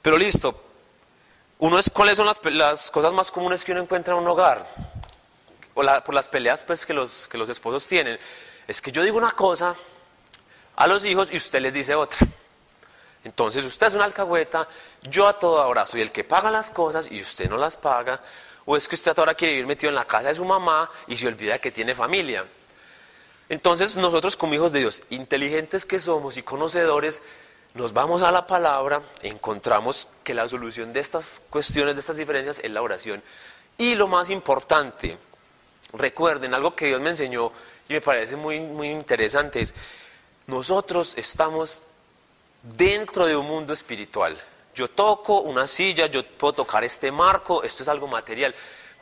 [0.01, 0.57] Pero listo,
[1.59, 4.65] uno es, ¿cuáles son las, cosas más comunes que uno encuentra en un hogar?
[5.73, 8.17] O por las peleas pues, que, los, que los esposos tienen.
[8.69, 9.75] Es que yo digo una cosa
[10.77, 12.25] a los hijos y usted les dice otra.
[13.23, 14.67] Entonces usted es una alcahueta,
[15.09, 18.21] yo a toda hora soy el que paga las cosas y usted no las paga.
[18.65, 20.45] O es que usted a toda hora quiere vivir metido en la casa de su
[20.45, 22.45] mamá y se olvida que tiene familia.
[23.49, 27.21] Entonces nosotros como hijos de Dios, inteligentes que somos y conocedores,
[27.73, 32.59] nos vamos a la palabra, encontramos que la solución de estas cuestiones, de estas diferencias,
[32.59, 33.23] es la oración.
[33.77, 35.17] Y lo más importante,
[35.93, 37.51] recuerden algo que Dios me enseñó
[37.89, 39.73] y me parece muy, muy interesante, es
[40.45, 41.83] nosotros estamos
[42.63, 44.39] dentro de un mundo espiritual.
[44.73, 48.55] Yo toco una silla, yo puedo tocar este marco, esto es algo material,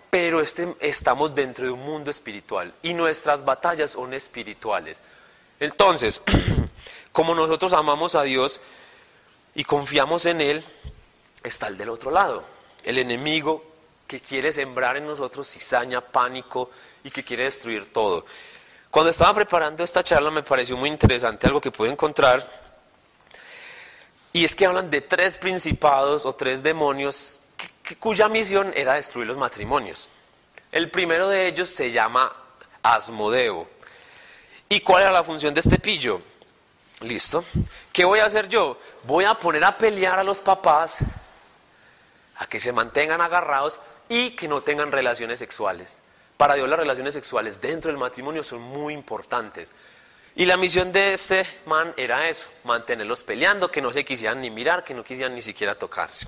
[0.10, 5.02] pero este, estamos dentro de un mundo espiritual y nuestras batallas son espirituales.
[5.60, 6.21] Entonces,
[7.13, 8.60] como nosotros amamos a Dios
[9.56, 10.63] y confiamos en Él,
[11.43, 12.43] está el del otro lado,
[12.84, 13.63] el enemigo
[14.08, 16.71] que quiere sembrar en nosotros cizaña, pánico
[17.04, 18.26] y que quiere destruir todo.
[18.89, 22.61] Cuando estaba preparando esta charla me pareció muy interesante algo que pude encontrar
[24.33, 27.41] y es que hablan de tres principados o tres demonios
[27.99, 30.07] cuya misión era destruir los matrimonios.
[30.71, 32.33] El primero de ellos se llama
[32.81, 33.67] Asmodeo.
[34.69, 36.21] ¿Y cuál era la función de este pillo?
[37.01, 37.43] Listo.
[37.91, 38.77] ¿Qué voy a hacer yo?
[39.03, 40.99] Voy a poner a pelear a los papás
[42.37, 45.97] a que se mantengan agarrados y que no tengan relaciones sexuales.
[46.37, 49.73] Para Dios las relaciones sexuales dentro del matrimonio son muy importantes.
[50.35, 54.49] Y la misión de este man era eso, mantenerlos peleando, que no se quisieran ni
[54.49, 56.27] mirar, que no quisieran ni siquiera tocarse.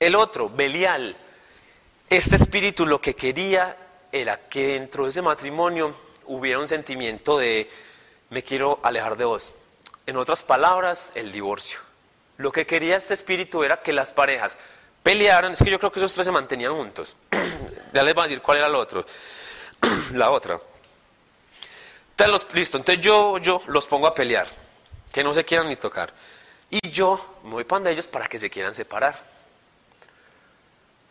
[0.00, 1.16] El otro, Belial,
[2.10, 3.76] este espíritu lo que quería
[4.10, 5.94] era que dentro de ese matrimonio
[6.26, 7.70] hubiera un sentimiento de
[8.30, 9.52] me quiero alejar de vos.
[10.06, 11.78] En otras palabras, el divorcio.
[12.38, 14.58] Lo que quería este espíritu era que las parejas
[15.04, 17.14] pelearan, es que yo creo que esos tres se mantenían juntos.
[17.92, 19.06] ya les voy a decir cuál era el otro.
[20.14, 20.60] la otra
[22.28, 24.46] los, listo, entonces yo, yo los pongo a pelear,
[25.12, 26.12] que no se quieran ni tocar.
[26.70, 29.18] Y yo me voy para ellos para que se quieran separar.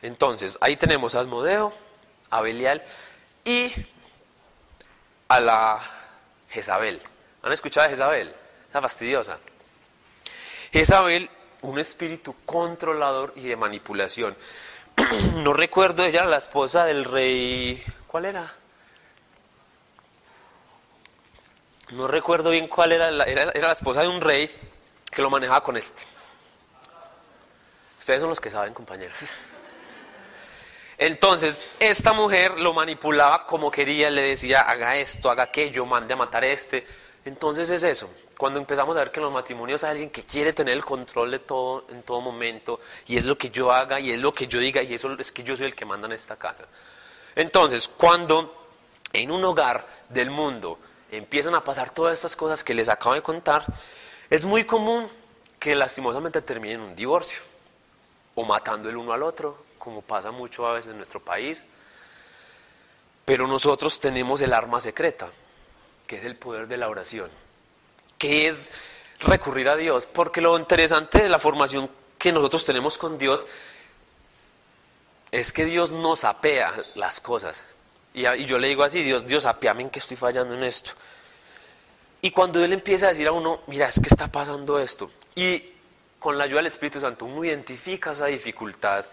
[0.01, 1.73] Entonces, ahí tenemos a Asmodeo,
[2.31, 2.83] a Belial
[3.45, 3.71] y
[5.27, 5.79] a la
[6.49, 6.99] Jezabel.
[7.43, 8.33] ¿Han escuchado a Jezabel?
[8.73, 9.37] La fastidiosa.
[10.71, 11.29] Jezabel,
[11.61, 14.35] un espíritu controlador y de manipulación.
[15.37, 17.83] no recuerdo, ella era la esposa del rey.
[18.07, 18.60] ¿Cuál era?
[21.91, 24.49] No recuerdo bien cuál era, la, era, la esposa de un rey
[25.11, 26.03] que lo manejaba con este.
[27.99, 29.17] Ustedes son los que saben, compañeros.
[30.97, 36.17] Entonces, esta mujer lo manipulaba como quería, le decía, haga esto, haga aquello, mande a
[36.17, 36.85] matar a este.
[37.25, 40.53] Entonces es eso, cuando empezamos a ver que en los matrimonios hay alguien que quiere
[40.53, 44.11] tener el control de todo en todo momento, y es lo que yo haga, y
[44.11, 46.13] es lo que yo diga, y eso es que yo soy el que manda en
[46.13, 46.65] esta casa.
[47.35, 48.67] Entonces, cuando
[49.13, 50.79] en un hogar del mundo
[51.11, 53.65] empiezan a pasar todas estas cosas que les acabo de contar,
[54.29, 55.07] es muy común
[55.59, 57.41] que lastimosamente terminen en un divorcio
[58.35, 61.65] o matando el uno al otro, como pasa mucho a veces en nuestro país.
[63.25, 65.29] Pero nosotros tenemos el arma secreta,
[66.07, 67.29] que es el poder de la oración,
[68.17, 68.71] que es
[69.19, 73.45] recurrir a Dios, porque lo interesante de la formación que nosotros tenemos con Dios
[75.31, 77.63] es que Dios nos apea las cosas.
[78.13, 80.91] Y, yo le digo así, Dios, Dios, apiame en que estoy fallando en esto.
[82.21, 85.71] Y cuando Él empieza a decir a uno, mira, es que está pasando esto, y
[86.19, 89.05] con la ayuda del Espíritu Santo uno identifica esa dificultad,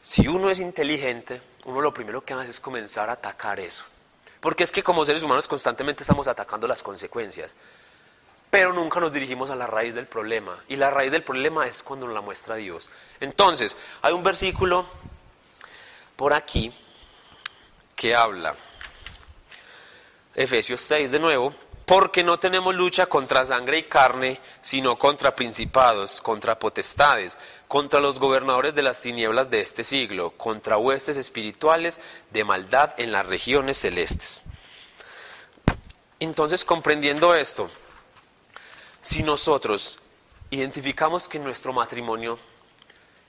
[0.00, 3.84] si uno es inteligente, uno lo primero que hace es comenzar a atacar eso.
[4.40, 7.54] Porque es que como seres humanos constantemente estamos atacando las consecuencias,
[8.50, 10.58] pero nunca nos dirigimos a la raíz del problema.
[10.68, 12.90] Y la raíz del problema es cuando nos la muestra Dios.
[13.20, 14.84] Entonces, hay un versículo
[16.16, 16.72] por aquí
[18.02, 18.56] que habla
[20.34, 21.54] Efesios 6 de nuevo,
[21.86, 27.38] porque no tenemos lucha contra sangre y carne, sino contra principados, contra potestades,
[27.68, 32.00] contra los gobernadores de las tinieblas de este siglo, contra huestes espirituales
[32.32, 34.42] de maldad en las regiones celestes.
[36.18, 37.70] Entonces, comprendiendo esto,
[39.00, 39.96] si nosotros
[40.50, 42.36] identificamos que nuestro matrimonio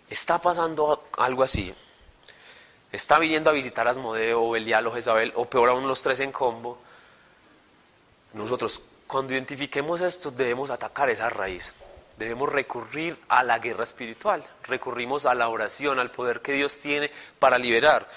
[0.10, 1.76] está pasando algo así,
[2.94, 6.32] está viniendo a visitar a Asmodeo, Belial o Jezabel, o peor aún los tres en
[6.32, 6.78] combo,
[8.34, 11.74] nosotros cuando identifiquemos esto debemos atacar esa raíz,
[12.18, 17.10] debemos recurrir a la guerra espiritual, recurrimos a la oración, al poder que Dios tiene
[17.40, 18.08] para liberar,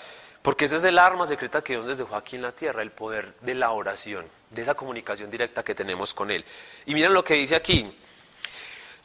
[0.42, 2.92] porque ese es el arma secreta que Dios nos dejó aquí en la tierra, el
[2.92, 6.44] poder de la oración, de esa comunicación directa que tenemos con Él.
[6.84, 7.98] Y miren lo que dice aquí,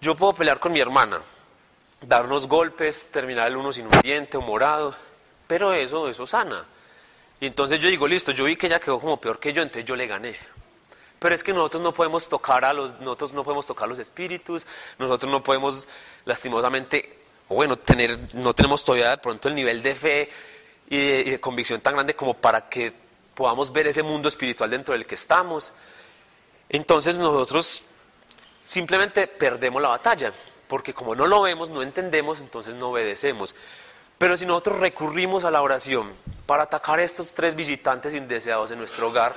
[0.02, 1.22] yo puedo pelear con mi hermana,
[2.02, 4.96] darnos golpes, terminar el uno sin un diente o morado,
[5.52, 6.66] pero eso, eso sana.
[7.42, 9.84] Y entonces yo digo, listo, yo vi que ella quedó como peor que yo, entonces
[9.84, 10.34] yo le gané.
[11.20, 14.66] Pero es que nosotros no podemos tocar a los, nosotros no podemos tocar los espíritus,
[14.98, 15.90] nosotros no podemos
[16.24, 17.18] lastimosamente,
[17.50, 20.30] bueno, tener, no tenemos todavía de pronto el nivel de fe
[20.90, 22.94] y y de convicción tan grande como para que
[23.36, 25.74] podamos ver ese mundo espiritual dentro del que estamos.
[26.70, 27.82] Entonces nosotros
[28.66, 30.32] simplemente perdemos la batalla,
[30.70, 33.54] porque como no lo vemos, no entendemos, entonces no obedecemos.
[34.22, 36.14] Pero si nosotros recurrimos a la oración
[36.46, 39.34] para atacar a estos tres visitantes indeseados en nuestro hogar,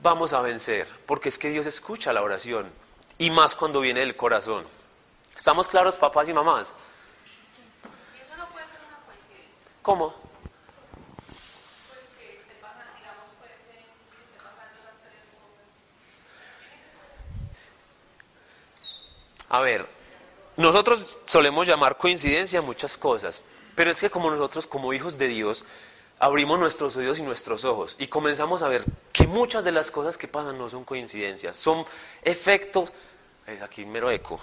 [0.00, 2.72] vamos a vencer, porque es que Dios escucha la oración,
[3.18, 4.66] y más cuando viene del corazón.
[5.36, 6.74] ¿Estamos claros, papás y mamás?
[9.80, 10.12] ¿Cómo?
[19.50, 19.86] A ver,
[20.56, 23.44] nosotros solemos llamar coincidencia muchas cosas,
[23.80, 25.64] pero es que como nosotros, como hijos de Dios,
[26.18, 30.18] abrimos nuestros oídos y nuestros ojos y comenzamos a ver que muchas de las cosas
[30.18, 31.86] que pasan no son coincidencias, son
[32.22, 32.92] efectos,
[33.62, 34.38] aquí mero eco,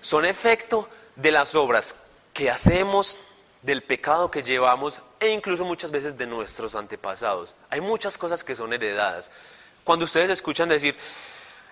[0.00, 1.96] son efecto de las obras
[2.32, 3.18] que hacemos,
[3.60, 7.56] del pecado que llevamos e incluso muchas veces de nuestros antepasados.
[7.68, 9.30] Hay muchas cosas que son heredadas.
[9.84, 10.96] Cuando ustedes escuchan decir,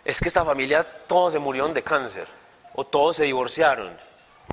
[0.04, 2.28] es que esta familia todos se murieron de cáncer
[2.74, 3.96] o todos se divorciaron,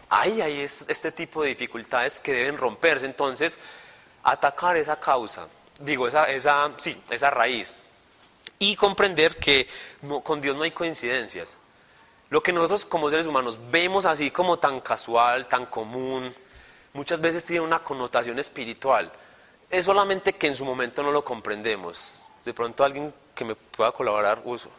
[0.10, 3.06] ahí hay es- este tipo de dificultades que deben romperse.
[3.06, 3.58] Entonces,
[4.24, 5.48] atacar esa causa,
[5.80, 7.74] digo, esa, esa, sí, esa raíz,
[8.60, 9.68] y comprender que
[10.24, 11.58] con Dios no hay coincidencias.
[12.30, 16.34] Lo que nosotros como seres humanos vemos así como tan casual, tan común,
[16.94, 19.12] muchas veces tiene una connotación espiritual.
[19.70, 22.14] Es solamente que en su momento no lo comprendemos.
[22.46, 24.70] De pronto alguien que me pueda colaborar, uso.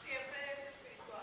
[0.00, 1.22] siempre es espiritual.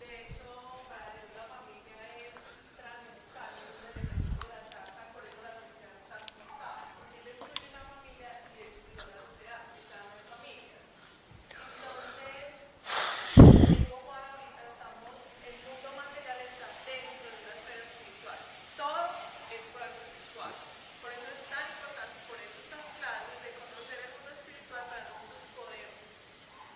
[0.00, 0.44] De hecho,
[0.88, 2.32] para Dios la familia es
[2.78, 6.70] trascendental, es un elemento de la casa, por eso la sociedad está como está.
[6.98, 10.78] Porque él destruye una familia y destruye la sociedad, y ya no hay familia.
[11.52, 12.58] Entonces,
[13.86, 15.12] como ahorita estamos,
[15.44, 18.38] el mundo material está dentro de una esfera espiritual.
[18.80, 19.02] Todo
[19.54, 20.52] es por algo espiritual.
[21.04, 25.02] Por eso es tan importante, por eso estas clases de conocer el mundo espiritual para
[25.08, 25.88] nosotros poder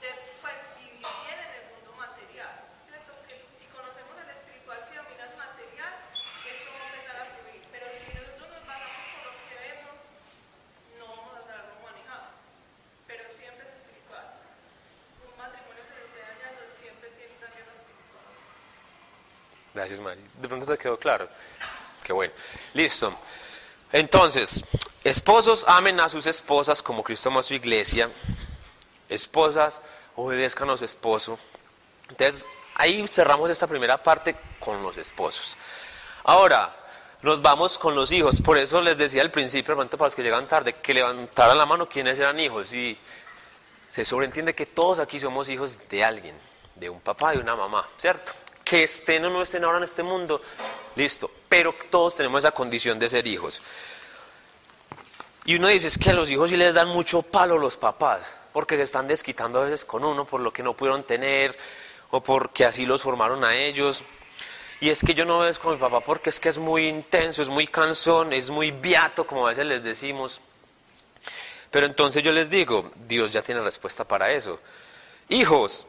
[0.02, 0.10] de,
[0.42, 2.54] pues vivir bien en el mundo material,
[2.86, 3.12] ¿cierto?
[3.26, 5.92] Que si conocemos el espiritual que domina el material,
[6.42, 7.62] esto va a empezar a fluir.
[7.70, 9.90] Pero si nosotros nos basamos por lo que vemos,
[10.98, 12.22] no vamos a saberlo manejar.
[13.06, 14.26] Pero siempre es espiritual.
[15.22, 18.26] Un matrimonio que se esté dañando siempre tiene una guerra espiritual.
[19.82, 20.20] Gracias, Mari.
[20.40, 21.28] De pronto te quedó claro.
[22.04, 22.32] Qué bueno.
[22.72, 23.12] Listo.
[23.90, 24.62] Entonces,
[25.02, 28.08] esposos amen a sus esposas como Cristo amó a su iglesia.
[29.08, 29.80] Esposas
[30.14, 31.36] obedezcan a su esposo.
[32.08, 35.58] Entonces, ahí cerramos esta primera parte con los esposos.
[36.22, 36.76] Ahora,
[37.22, 38.40] nos vamos con los hijos.
[38.40, 41.66] Por eso les decía al principio, de para los que llegan tarde, que levantaran la
[41.66, 42.72] mano quienes eran hijos.
[42.72, 42.96] Y
[43.88, 46.36] se sobreentiende que todos aquí somos hijos de alguien,
[46.76, 48.32] de un papá y una mamá, ¿cierto?
[48.72, 50.40] Que estén o no estén ahora en este mundo,
[50.96, 53.60] listo, pero todos tenemos esa condición de ser hijos.
[55.44, 58.34] Y uno dice, es que a los hijos sí les dan mucho palo los papás,
[58.50, 61.54] porque se están desquitando a veces con uno por lo que no pudieron tener,
[62.12, 64.02] o porque así los formaron a ellos.
[64.80, 67.42] Y es que yo no veo con mi papá porque es que es muy intenso,
[67.42, 70.40] es muy cansón, es muy viato, como a veces les decimos.
[71.70, 74.60] Pero entonces yo les digo, Dios ya tiene respuesta para eso.
[75.28, 75.86] Hijos,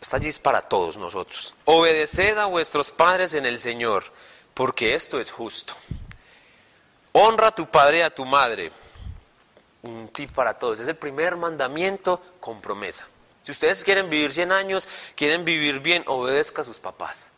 [0.00, 1.54] está allí para todos nosotros.
[1.64, 4.04] Obedeced a vuestros padres en el Señor,
[4.54, 5.74] porque esto es justo.
[7.12, 8.70] Honra a tu padre y a tu madre.
[9.82, 10.80] Un tip para todos.
[10.80, 13.06] Es el primer mandamiento con promesa.
[13.42, 17.30] Si ustedes quieren vivir 100 años, quieren vivir bien, obedezca a sus papás.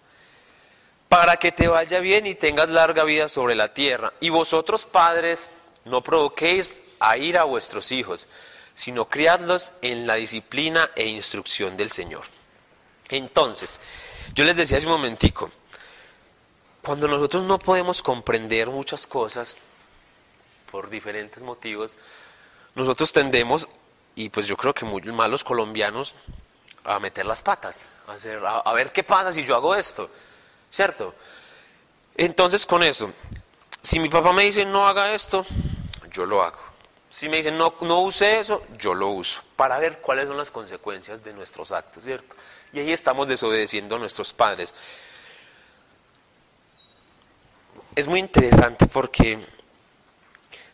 [1.09, 4.13] Para que te vaya bien y tengas larga vida sobre la tierra.
[4.21, 5.53] Y vosotros, padres,
[5.85, 8.29] no provoquéis a ir a vuestros hijos,
[8.75, 12.25] sino criadlos en la disciplina e instrucción del Señor.
[13.13, 13.79] Entonces,
[14.33, 15.51] yo les decía hace un momentico,
[16.81, 19.59] cuando nosotros no podemos comprender muchas cosas
[20.71, 21.99] por diferentes motivos,
[22.75, 23.69] nosotros tendemos,
[24.15, 26.15] y pues yo creo que muy malos colombianos,
[26.85, 30.09] a meter las patas, a, hacer, a, ver qué pasa si yo hago esto,
[30.71, 31.15] ¿cierto?
[32.17, 33.13] Entonces con eso,
[33.83, 35.45] si mi papá me dice no haga esto,
[36.11, 36.73] yo lo hago.
[37.11, 41.23] Si me dicen no use eso, yo lo uso, para ver cuáles son las consecuencias
[41.23, 42.35] de nuestros actos, ¿cierto?
[42.73, 44.73] Y ahí estamos desobedeciendo a nuestros padres.
[47.95, 49.39] Es muy interesante porque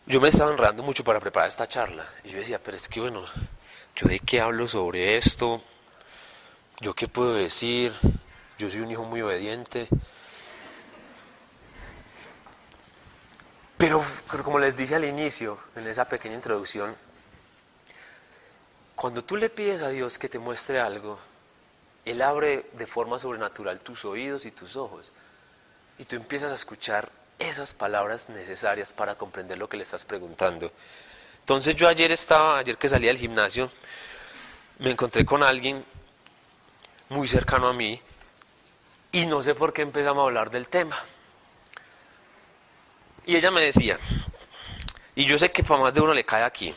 [0.06, 2.06] yo me estaba enredando mucho para preparar esta charla.
[2.22, 3.24] Y yo decía, pero es que bueno,
[3.96, 5.60] ¿yo de qué hablo sobre esto?
[6.80, 7.92] ¿Yo qué puedo decir?
[8.58, 9.88] Yo soy un hijo muy obediente.
[13.76, 14.04] Pero
[14.44, 16.94] como les dije al inicio, en esa pequeña introducción,
[18.94, 21.18] cuando tú le pides a Dios que te muestre algo,
[22.08, 25.12] Él abre de forma sobrenatural tus oídos y tus ojos.
[25.98, 30.72] Y tú empiezas a escuchar esas palabras necesarias para comprender lo que le estás preguntando.
[31.40, 33.70] Entonces yo ayer estaba, ayer que salí del gimnasio,
[34.78, 35.84] me encontré con alguien
[37.10, 38.00] muy cercano a mí
[39.12, 40.98] y no sé por qué empezamos a hablar del tema.
[43.26, 43.98] Y ella me decía,
[45.14, 46.74] y yo sé que para más de uno le cae aquí,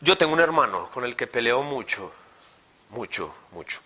[0.00, 2.12] yo tengo un hermano con el que peleo mucho,
[2.90, 3.80] mucho, mucho.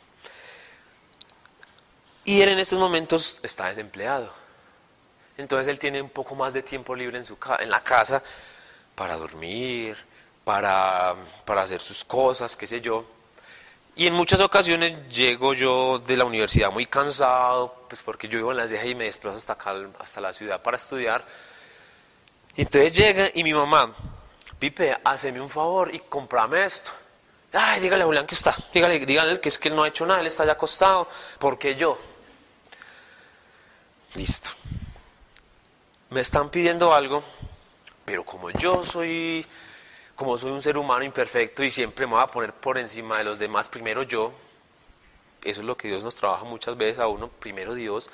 [2.24, 4.32] Y él en estos momentos está desempleado.
[5.36, 8.22] Entonces él tiene un poco más de tiempo libre en, su en la casa
[8.94, 9.96] para dormir,
[10.44, 13.04] para, para hacer sus cosas, qué sé yo.
[13.96, 18.50] Y en muchas ocasiones llego yo de la universidad muy cansado, pues porque yo vivo
[18.50, 19.56] en la ceja y me desplazo hasta
[19.98, 21.24] hasta la ciudad para estudiar.
[22.56, 23.92] Entonces llega y mi mamá,
[24.58, 26.92] Pipe, haceme un favor y comprame esto.
[27.56, 30.04] Ay, dígale a Julián que está, dígale, dígale que es que él no ha hecho
[30.04, 31.96] nada, él está ya acostado, porque yo.
[34.16, 34.50] Listo.
[36.10, 37.22] Me están pidiendo algo,
[38.04, 39.46] pero como yo soy
[40.16, 43.24] como soy un ser humano imperfecto y siempre me voy a poner por encima de
[43.24, 44.32] los demás, primero yo,
[45.42, 48.10] eso es lo que Dios nos trabaja muchas veces a uno, primero Dios,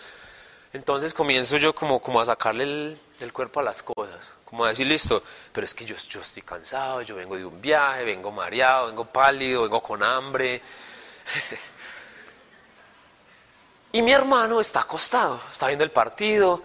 [0.72, 4.68] entonces comienzo yo como, como a sacarle el, el cuerpo a las cosas, como a
[4.68, 8.30] decir, listo, pero es que yo, yo estoy cansado, yo vengo de un viaje, vengo
[8.30, 10.62] mareado, vengo pálido, vengo con hambre.
[13.92, 16.62] y mi hermano está acostado, está viendo el partido,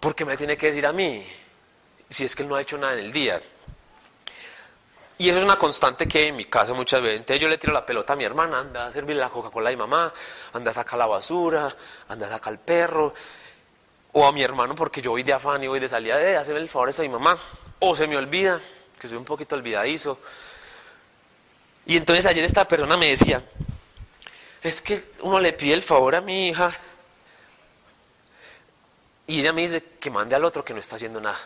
[0.00, 1.24] porque me tiene que decir a mí,
[2.08, 3.40] si es que él no ha hecho nada en el día.
[5.18, 7.20] Y eso es una constante que en mi casa muchas veces.
[7.20, 9.72] Entonces yo le tiro la pelota a mi hermana, anda a servirle la Coca-Cola a
[9.72, 10.12] mi mamá,
[10.52, 11.74] anda a sacar la basura,
[12.08, 13.14] anda a sacar el perro.
[14.14, 16.60] O a mi hermano porque yo voy de afán y voy de salida de hacerme
[16.60, 17.38] el favor a mi mamá.
[17.78, 18.60] O se me olvida,
[18.98, 20.18] que soy un poquito olvidadizo.
[21.86, 23.42] Y entonces ayer esta persona me decía,
[24.62, 26.72] es que uno le pide el favor a mi hija
[29.26, 31.38] y ella me dice que mande al otro que no está haciendo nada.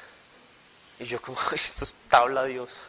[0.99, 2.89] Y yo como, esto es tabla Dios.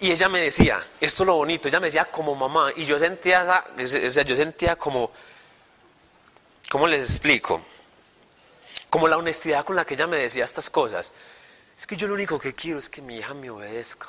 [0.00, 2.98] Y ella me decía, esto es lo bonito, ella me decía como mamá, y yo
[2.98, 3.64] sentía, esa,
[4.06, 5.10] o sea, yo sentía como,
[6.70, 7.60] ¿cómo les explico?
[8.90, 11.12] Como la honestidad con la que ella me decía estas cosas.
[11.76, 14.08] Es que yo lo único que quiero es que mi hija me obedezca.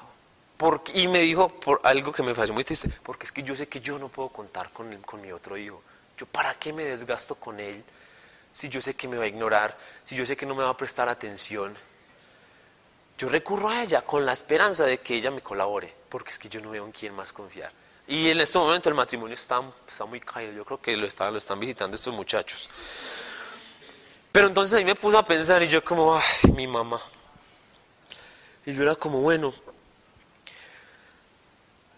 [0.57, 3.55] Porque, y me dijo por algo que me pareció muy triste, porque es que yo
[3.55, 5.81] sé que yo no puedo contar con, con mi otro hijo.
[6.17, 7.83] Yo, ¿para qué me desgasto con él
[8.51, 10.69] si yo sé que me va a ignorar, si yo sé que no me va
[10.69, 11.75] a prestar atención?
[13.19, 16.47] Yo recurro a ella con la esperanza de que ella me colabore, porque es que
[16.47, 17.69] yo no veo en quién más confiar.
[18.07, 19.61] Y en este momento el matrimonio está,
[20.07, 22.69] muy caído, yo creo que lo están visitando estos muchachos.
[24.31, 27.01] Pero entonces ahí me puso a pensar y yo como, ay, mi mamá.
[28.65, 29.53] Y yo era como, bueno,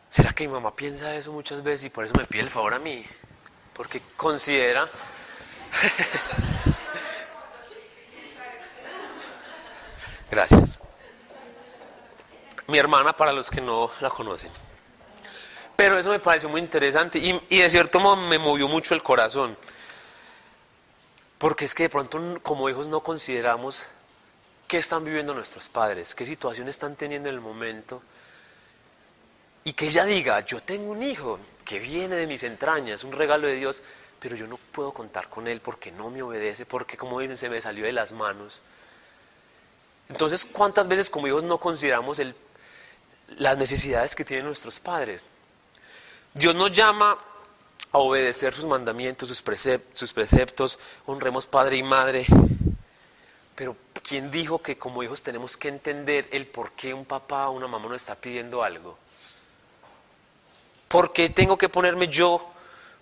[0.10, 2.74] ¿será que mi mamá piensa eso muchas veces y por eso me pide el favor
[2.74, 3.06] a mí?
[3.76, 4.90] Porque considera...
[10.32, 10.81] Gracias
[12.72, 14.52] mi hermana para los que no la conocen.
[15.76, 19.58] Pero eso me pareció muy interesante y, de cierto modo me movió mucho el corazón.
[21.38, 23.88] Porque es que de pronto como hijos no consideramos
[24.68, 28.02] qué están viviendo nuestros padres, qué situación están teniendo en el momento.
[29.64, 33.48] Y que ella diga, yo tengo un hijo que viene de mis entrañas, un regalo
[33.48, 33.84] de Dios,
[34.20, 37.50] pero yo no puedo contar con él porque no me obedece, porque como dicen, se
[37.50, 38.62] me salió de las manos.
[40.10, 42.36] Entonces, ¿cuántas veces como hijos no consideramos el
[43.38, 45.24] las necesidades que tienen nuestros padres.
[46.34, 47.18] Dios nos llama
[47.92, 52.26] a obedecer sus mandamientos, sus, preceptos, honremos padre y madre.
[53.56, 57.52] pero ¿quién dijo que como hijos tenemos que entender el por qué un papá o
[57.52, 58.98] una mamá nos está pidiendo algo?
[60.88, 62.50] ¿Por qué tengo que ponerme yo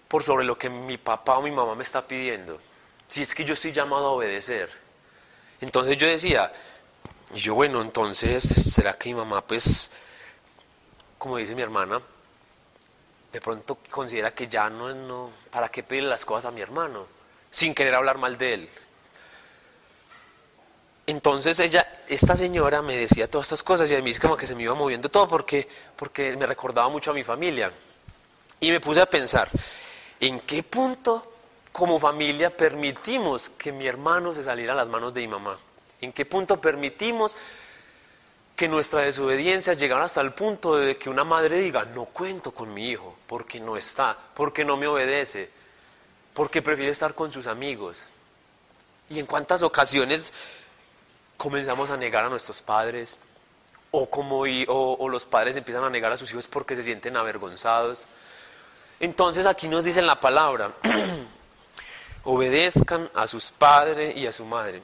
[0.07, 2.59] por sobre lo que mi papá o mi mamá me está pidiendo?
[3.07, 4.69] Si es que yo estoy llamado a obedecer.
[5.61, 6.51] Entonces yo decía,
[7.34, 9.91] y yo bueno, entonces, ¿será que mi mamá pues,
[11.20, 12.01] como dice mi hermana,
[13.32, 17.05] de pronto considera que ya no, no, ¿para qué pedirle las cosas a mi hermano?
[17.51, 18.70] Sin querer hablar mal de él.
[21.05, 24.47] Entonces ella, esta señora me decía todas estas cosas y a mí es como que
[24.47, 27.72] se me iba moviendo todo porque, porque me recordaba mucho a mi familia.
[28.59, 29.49] Y me puse a pensar,
[30.20, 31.34] ¿en qué punto
[31.72, 35.57] como familia permitimos que mi hermano se saliera a las manos de mi mamá?
[36.01, 37.36] ¿En qué punto permitimos
[38.60, 42.74] que nuestra desobediencia llegara hasta el punto de que una madre diga, no cuento con
[42.74, 45.49] mi hijo porque no está, porque no me obedece,
[46.34, 48.03] porque prefiere estar con sus amigos?
[49.10, 50.34] ¿Y en cuántas ocasiones
[51.38, 53.18] comenzamos a negar a nuestros padres,
[53.91, 58.07] o, como, o, los padres empiezan a negar a sus hijos porque se sienten avergonzados.
[58.99, 60.74] Entonces aquí nos dice la palabra,
[62.26, 64.84] obedezcan a sus padres y a su madre.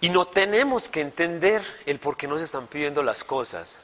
[0.00, 3.78] Y no tenemos que entender el por qué nos están pidiendo las cosas.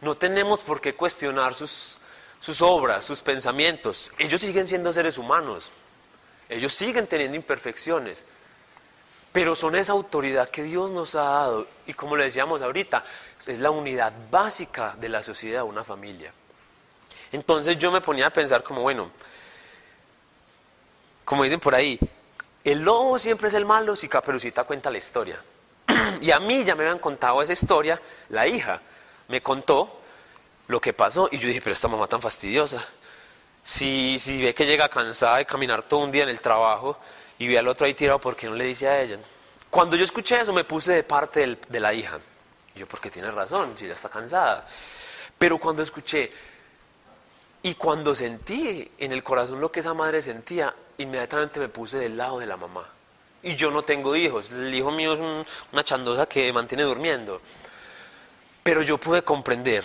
[0.00, 1.98] No tenemos por qué cuestionar sus,
[2.40, 4.12] sus obras, sus pensamientos.
[4.18, 5.72] Ellos siguen siendo seres humanos.
[6.48, 8.26] Ellos siguen teniendo imperfecciones.
[9.32, 13.04] Pero son esa autoridad que Dios nos ha dado y como le decíamos ahorita,
[13.46, 16.32] es la unidad básica de la sociedad, una familia.
[17.30, 19.10] Entonces yo me ponía a pensar como, bueno,
[21.24, 21.98] como dicen por ahí,
[22.64, 25.42] el lobo siempre es el malo si Caperucita cuenta la historia.
[26.20, 28.80] y a mí ya me habían contado esa historia, la hija
[29.28, 30.00] me contó
[30.68, 32.84] lo que pasó y yo dije, pero esta mamá tan fastidiosa.
[33.62, 36.98] Si, si ve que llega cansada de caminar todo un día en el trabajo,
[37.40, 39.18] y vi al otro ahí tirado porque no le dice a ella.
[39.70, 42.20] Cuando yo escuché eso me puse de parte de la hija.
[42.74, 44.66] yo, porque tiene razón, si ella está cansada.
[45.38, 46.30] Pero cuando escuché
[47.62, 52.16] y cuando sentí en el corazón lo que esa madre sentía, inmediatamente me puse del
[52.16, 52.88] lado de la mamá.
[53.42, 57.40] Y yo no tengo hijos, el hijo mío es una chandosa que mantiene durmiendo.
[58.62, 59.84] Pero yo pude comprender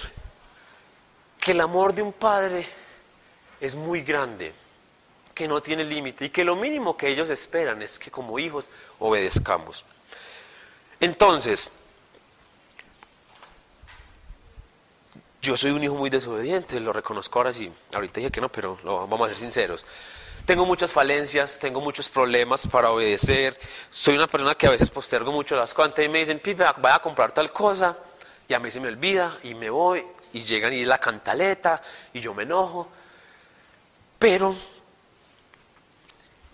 [1.39, 2.65] que el amor de un padre
[3.59, 4.53] es muy grande
[5.33, 8.69] que no tiene límite y que lo mínimo que ellos esperan es que como hijos
[8.99, 9.85] obedezcamos.
[10.99, 11.71] Entonces,
[15.45, 17.71] yo soy un hijo muy desobediente, lo reconozco ahora sí.
[17.93, 19.85] Ahorita dije que no, pero vamos a ser sinceros.
[20.45, 23.57] Tengo muchas falencias, tengo muchos problemas para obedecer.
[23.89, 25.93] Soy una persona que a veces postergo mucho las cosas.
[25.99, 27.95] Y me dicen, Pipe, vaya a comprar tal cosa.
[28.47, 30.03] Y a mí se me olvida y me voy.
[30.33, 31.81] Y llegan y la cantaleta
[32.13, 32.89] y yo me enojo.
[34.19, 34.55] Pero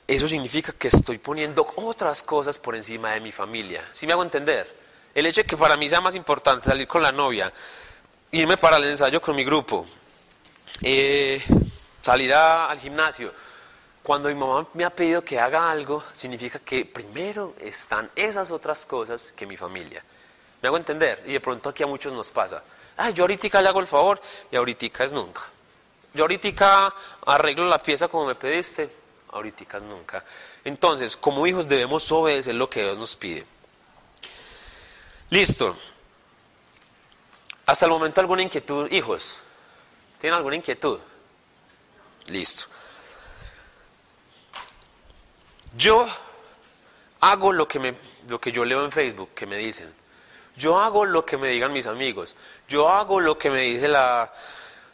[0.08, 3.84] eso significa que estoy poniendo otras cosas por encima de mi familia.
[3.92, 4.74] ¿Sí me hago entender?
[5.14, 7.52] El hecho de que para mí sea más importante salir con la novia,
[8.32, 9.86] irme para el ensayo con mi grupo,
[10.82, 11.42] eh,
[12.02, 13.34] salir al gimnasio,
[14.02, 18.86] cuando mi mamá me ha pedido que haga algo, significa que primero están esas otras
[18.86, 20.04] cosas que mi familia.
[20.62, 21.24] ¿Me hago entender?
[21.28, 22.64] Y de pronto aquí a muchos nos pasa.
[22.98, 24.20] Ay, yo ahorita le hago el favor
[24.50, 25.42] y ahorita es nunca.
[26.14, 26.94] Yo ahorita
[27.26, 28.90] arreglo la pieza como me pediste,
[29.30, 30.24] ahorita nunca.
[30.64, 33.46] Entonces, como hijos debemos obedecer lo que Dios nos pide.
[35.30, 35.78] Listo.
[37.72, 39.40] Hasta el momento alguna inquietud, hijos.
[40.20, 41.00] ¿Tienen alguna inquietud?
[42.28, 42.66] Listo.
[45.78, 46.06] Yo
[47.22, 47.96] hago lo que, me,
[48.28, 49.90] lo que yo leo en Facebook, que me dicen.
[50.58, 52.36] Yo hago lo que me digan mis amigos.
[52.68, 54.34] Yo hago lo que me dice la,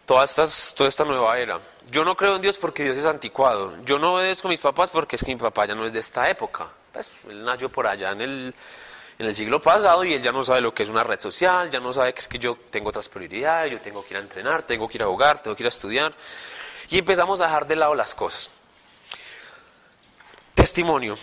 [0.05, 1.59] toda, toda esta nueva era.
[1.89, 3.73] Yo no creo en Dios porque Dios es anticuado.
[3.85, 5.99] Yo no obedezco a mis papás porque es que mi papá ya no es de
[5.99, 6.69] esta época.
[6.93, 8.55] Pues él nació por allá en el,
[9.19, 11.69] en el siglo pasado y él ya no sabe lo que es una red social,
[11.71, 14.21] ya no sabe que es que yo tengo otras prioridades, yo tengo que ir a
[14.21, 16.13] entrenar, tengo que ir a jugar, tengo que ir a estudiar.
[16.89, 18.49] Y empezamos a dejar de lado las cosas.
[20.53, 21.17] Testimonio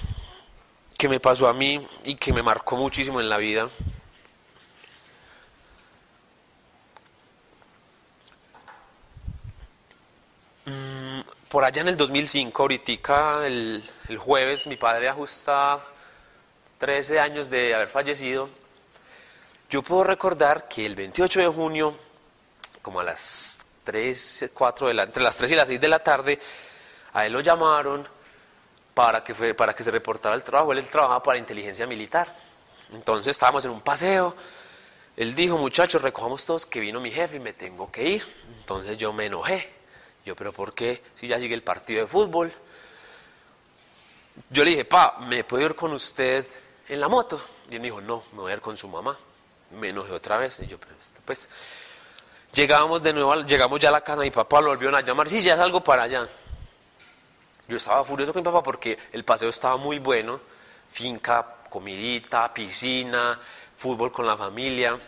[0.99, 3.69] que me pasó a mí y que me marcó muchísimo en la vida
[10.67, 15.85] Mm, por allá en el 2005, ahorita el, el jueves, mi padre ajusta
[16.79, 18.49] 13 años de haber fallecido.
[19.71, 21.97] Yo puedo recordar que el 28 de junio,
[22.83, 25.99] como a las 3, 4 de la, entre las 3 y las 6 de la
[25.99, 26.39] tarde,
[27.13, 28.07] a él lo llamaron
[28.95, 30.73] para que, fue, para que se reportara el trabajo.
[30.73, 32.35] Él trabajaba para inteligencia militar.
[32.93, 34.35] Entonces estábamos en un paseo.
[35.17, 38.27] Él dijo, muchachos, recojamos todos que vino mi jefe y me tengo que ir.
[38.59, 39.73] Entonces yo me enojé.
[40.25, 41.03] Yo, pero ¿por qué?
[41.15, 42.53] Si ya sigue el partido de fútbol.
[44.51, 46.45] yo le dije, pa, ¿me puedo ir con usted
[46.89, 47.41] en la moto?
[47.71, 49.17] Y él me dijo, no, me voy a ir con su mamá.
[49.71, 50.61] Me enojé otra vez.
[50.61, 51.49] Y yo, "Pero esto, pues,
[52.53, 55.43] llegábamos de nuevo, llegamos ya a la casa, mi papá lo volvieron a llamar, sí,
[55.43, 56.29] ya salgo para allá.
[57.67, 60.41] Yo estaba furioso con mi papá porque el paseo estaba muy bueno,
[60.93, 63.41] finca, comidita, piscina,
[63.77, 64.99] fútbol con la familia.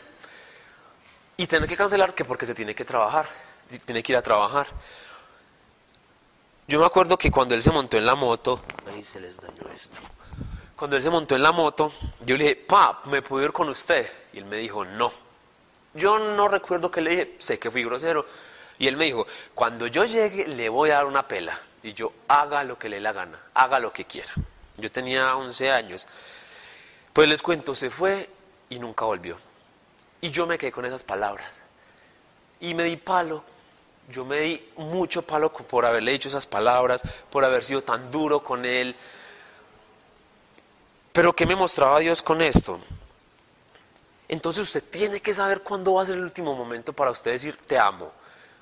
[1.37, 3.29] Y tener que cancelar que porque se tiene que trabajar,
[3.85, 4.67] tiene que ir a trabajar.
[6.67, 9.71] Yo me acuerdo que cuando él se montó en la moto, ahí se les dañó
[9.73, 9.99] esto.
[10.77, 13.69] Cuando él se montó en la moto, yo le dije, pa, ¿me puedo ir con
[13.71, 14.13] usted?
[14.35, 15.11] Y él me dijo, no.
[15.95, 18.27] Yo no recuerdo que le dije, sé que fui grosero.
[18.79, 21.59] Y él me dijo, cuando yo llegue le voy a dar una pela.
[21.83, 24.35] Y yo, haga lo que le dé la gana, haga lo que quiera.
[24.77, 26.07] Yo tenía 11 años.
[27.13, 28.29] Pues les cuento, se fue
[28.69, 29.39] y nunca volvió.
[30.21, 31.65] Y yo me quedé con esas palabras.
[32.61, 33.43] Y me di palo.
[34.11, 38.45] Yo me di mucho palo por haberle dicho esas palabras, por haber sido tan duro
[38.45, 38.95] con él.
[41.17, 42.79] Pero ¿qué me mostraba Dios con esto?
[44.29, 47.57] Entonces usted tiene que saber cuándo va a ser el último momento para usted decir
[47.57, 48.13] te amo.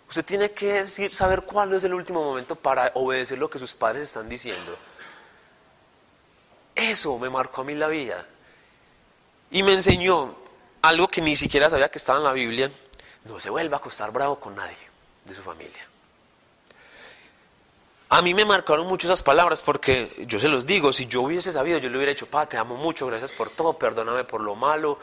[0.08, 3.74] Usted tiene que decir, saber cuándo es el último momento para obedecer lo que sus
[3.74, 4.76] padres están diciendo.
[6.76, 8.24] Eso me marcó a mí la vida.
[9.50, 10.36] Y me enseñó
[10.80, 12.70] algo que ni siquiera sabía que estaba en la Biblia.
[13.24, 14.76] No se vuelva a acostar bravo con nadie
[15.24, 15.88] de su familia.
[18.14, 21.52] A mí me marcaron mucho esas palabras porque yo se los digo, si yo hubiese
[21.52, 24.54] sabido, yo le hubiera dicho, pa, te amo mucho, gracias por todo, perdóname por lo
[24.54, 25.00] malo,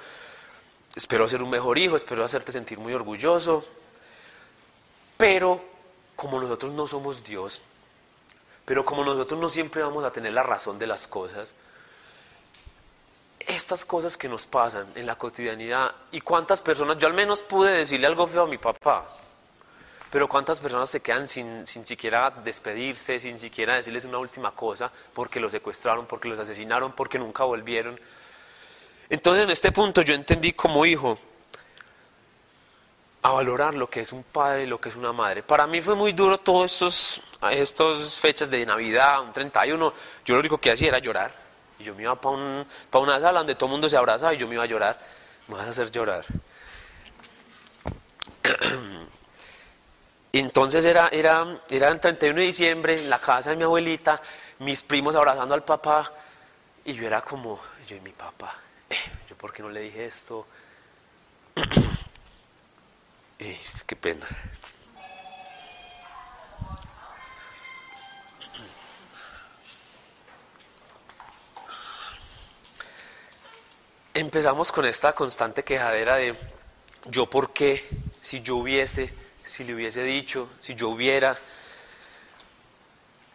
[0.95, 3.65] espero ser un mejor hijo, espero hacerte sentir muy orgulloso.
[5.17, 5.61] Pero
[6.15, 7.61] como nosotros no somos Dios,
[8.63, 11.53] pero como nosotros no siempre vamos a tener la razón de las cosas,
[13.39, 17.73] estas cosas que nos pasan en la cotidianidad y cuántas personas, yo al menos pude
[17.73, 19.05] decirle algo feo a mi papá,
[20.11, 24.91] pero cuántas personas se quedan sin, sin siquiera despedirse, sin siquiera decirles una última cosa,
[25.13, 27.97] porque los secuestraron, porque los asesinaron, porque nunca volvieron.
[29.09, 31.17] Entonces en este punto yo entendí como hijo
[33.21, 35.43] a valorar lo que es un padre y lo que es una madre.
[35.43, 39.93] Para mí fue muy duro todos estos, estas fechas de Navidad, un 31,
[40.25, 41.31] yo lo único que hacía era llorar.
[41.79, 44.33] Y yo me iba para un, pa una sala donde todo el mundo se abrazaba
[44.33, 44.99] y yo me iba a llorar.
[45.47, 46.25] Me vas a hacer llorar.
[50.33, 54.21] Entonces era, era, era el 31 de diciembre en la casa de mi abuelita,
[54.59, 56.13] mis primos abrazando al papá,
[56.85, 58.55] y yo era como, yo y mi papá,
[58.89, 58.95] eh,
[59.29, 60.47] yo por qué no le dije esto,
[63.39, 63.55] y
[63.85, 64.25] qué pena.
[74.13, 76.35] Empezamos con esta constante quejadera de
[77.05, 77.85] yo por qué,
[78.21, 79.20] si yo hubiese,
[79.51, 81.37] si le hubiese dicho, si yo hubiera.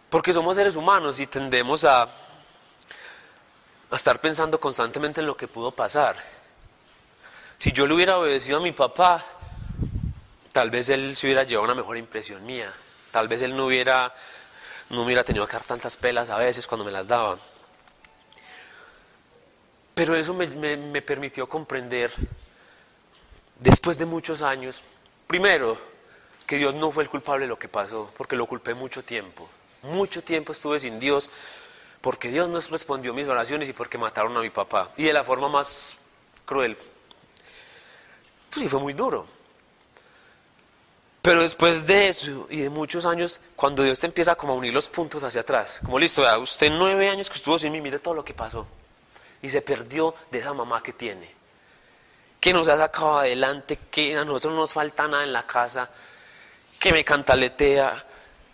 [0.08, 2.08] Porque somos seres humanos y tendemos a,
[3.92, 6.16] estar pensando constantemente en lo que pudo pasar.
[7.58, 9.22] Si yo le hubiera obedecido a mi papá,
[10.52, 12.72] tal vez él se hubiera llevado una mejor impresión mía.
[13.10, 14.14] Tal vez él no hubiera,
[14.88, 17.36] no hubiera tenido que dar tantas pelas a veces cuando me las daba.
[19.94, 22.10] Pero eso me permitió comprender,
[23.58, 24.82] después de muchos años,
[25.26, 25.95] primero,
[26.46, 29.48] que Dios no fue el culpable de lo que pasó, porque lo culpé mucho tiempo.
[29.82, 31.28] Mucho tiempo estuve sin Dios,
[32.00, 34.92] porque Dios no respondió mis oraciones y porque mataron a mi papá.
[34.96, 35.98] Y de la forma más
[36.44, 36.76] cruel.
[38.50, 39.26] Pues sí, fue muy duro.
[41.26, 44.72] Pero después de eso y de muchos años, cuando Dios te empieza como a unir
[44.72, 47.98] los puntos hacia atrás, como listo, vea, usted nueve años que estuvo sin mí, mire
[47.98, 48.64] todo lo que pasó.
[49.42, 51.28] Y se perdió de esa mamá que tiene.
[52.38, 55.90] Que nos ha sacado adelante, que a nosotros no nos falta nada en la casa,
[56.78, 58.04] que me cantaletea,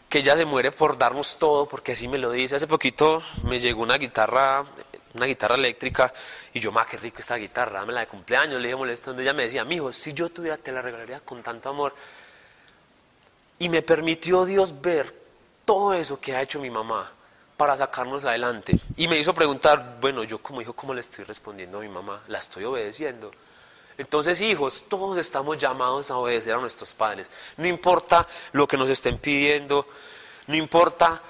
[0.08, 2.56] que ya se muere por darnos todo, porque así me lo dice.
[2.56, 4.64] Hace poquito me llegó una guitarra,
[5.14, 6.12] una guitarra eléctrica,
[6.52, 9.32] y yo, ma, qué rico esta guitarra, dame la de cumpleaños, le dije molestando, ella
[9.32, 11.94] me decía, mijo, si yo tuviera, te la regalaría con tanto amor.
[13.58, 15.14] Y me permitió Dios ver
[15.64, 17.10] todo eso que ha hecho mi mamá
[17.56, 18.76] para sacarnos adelante.
[18.96, 22.22] Y me hizo preguntar, bueno, yo como hijo, ¿cómo le estoy respondiendo a mi mamá?
[22.26, 23.30] ¿La estoy obedeciendo?
[24.02, 27.30] Entonces, hijos, todos estamos llamados a obedecer a nuestros padres.
[27.56, 29.86] No importa lo que nos estén pidiendo,
[30.48, 31.22] no importa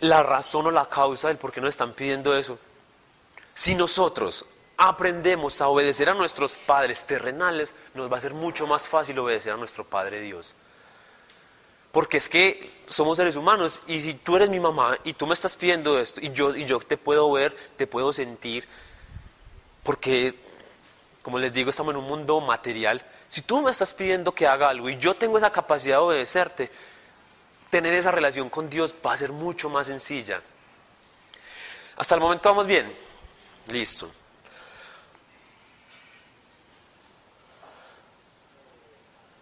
[0.00, 2.58] la razón o la causa del por qué nos están pidiendo eso.
[3.52, 4.46] Si nosotros
[4.78, 9.52] aprendemos a obedecer a nuestros padres terrenales, nos va a ser mucho más fácil obedecer
[9.52, 10.54] a nuestro Padre Dios.
[11.92, 15.34] Porque es que somos seres humanos y si tú eres mi mamá y tú me
[15.34, 18.66] estás pidiendo esto y yo, yo te puedo ver, te puedo sentir,
[19.82, 20.34] porque,
[21.26, 23.04] como les digo, estamos en un mundo material.
[23.26, 26.70] Si tú me estás pidiendo que haga algo y yo tengo esa capacidad de obedecerte,
[27.68, 30.40] tener esa relación con Dios va a ser mucho más sencilla.
[31.96, 32.96] Hasta el momento vamos bien.
[33.72, 34.08] Listo.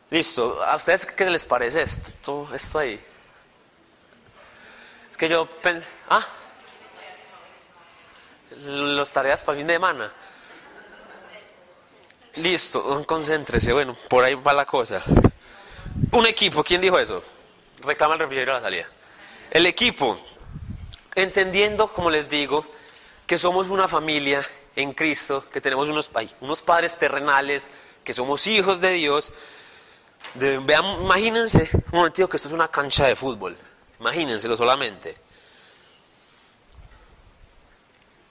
[0.08, 0.64] Listo.
[0.64, 2.98] ¿A ustedes qué les parece esto, esto ahí?
[5.10, 5.86] Es que yo pensé...
[6.08, 6.26] Ah.
[8.62, 10.10] Las tareas para fin de semana.
[12.36, 13.72] Listo, concéntrese.
[13.72, 15.00] Bueno, por ahí va la cosa.
[16.10, 17.22] Un equipo, ¿quién dijo eso?
[17.82, 18.88] Reclama el refrigerador a la salida.
[19.50, 20.18] El equipo,
[21.14, 22.66] entendiendo, como les digo,
[23.26, 26.10] que somos una familia en Cristo, que tenemos unos,
[26.40, 27.70] unos padres terrenales,
[28.02, 29.32] que somos hijos de Dios.
[30.34, 33.56] vean, imagínense un momentito que esto es una cancha de fútbol.
[34.00, 35.16] Imagínenselo solamente.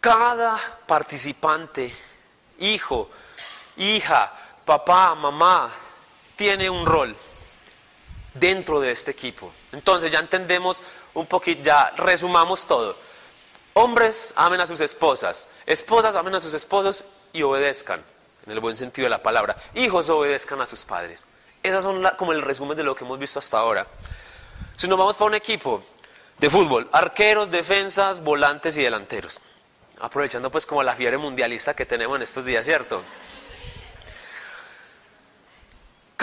[0.02, 1.96] Cada participante,
[2.60, 3.10] hijo,
[3.78, 4.34] hija,
[4.66, 5.70] papá, mamá,
[6.36, 7.16] tiene un rol
[8.34, 9.52] dentro de este equipo.
[9.72, 12.96] Entonces ya entendemos un poquito, ya resumamos todo.
[13.74, 18.04] Hombres amen a sus esposas, esposas amen a sus esposos y obedezcan,
[18.46, 19.56] en el buen sentido de la palabra.
[19.74, 21.26] Hijos obedezcan a sus padres.
[21.64, 23.88] Esas son como el resumen de lo que hemos visto hasta ahora.
[24.76, 25.84] Si nos vamos para un equipo
[26.38, 29.40] de fútbol, arqueros, defensas, volantes y delanteros.
[30.00, 33.02] Aprovechando pues como la fiebre mundialista que tenemos en estos días, ¿cierto?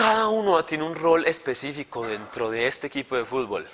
[0.01, 3.67] Cada uno tiene un rol específico dentro de este equipo de fútbol.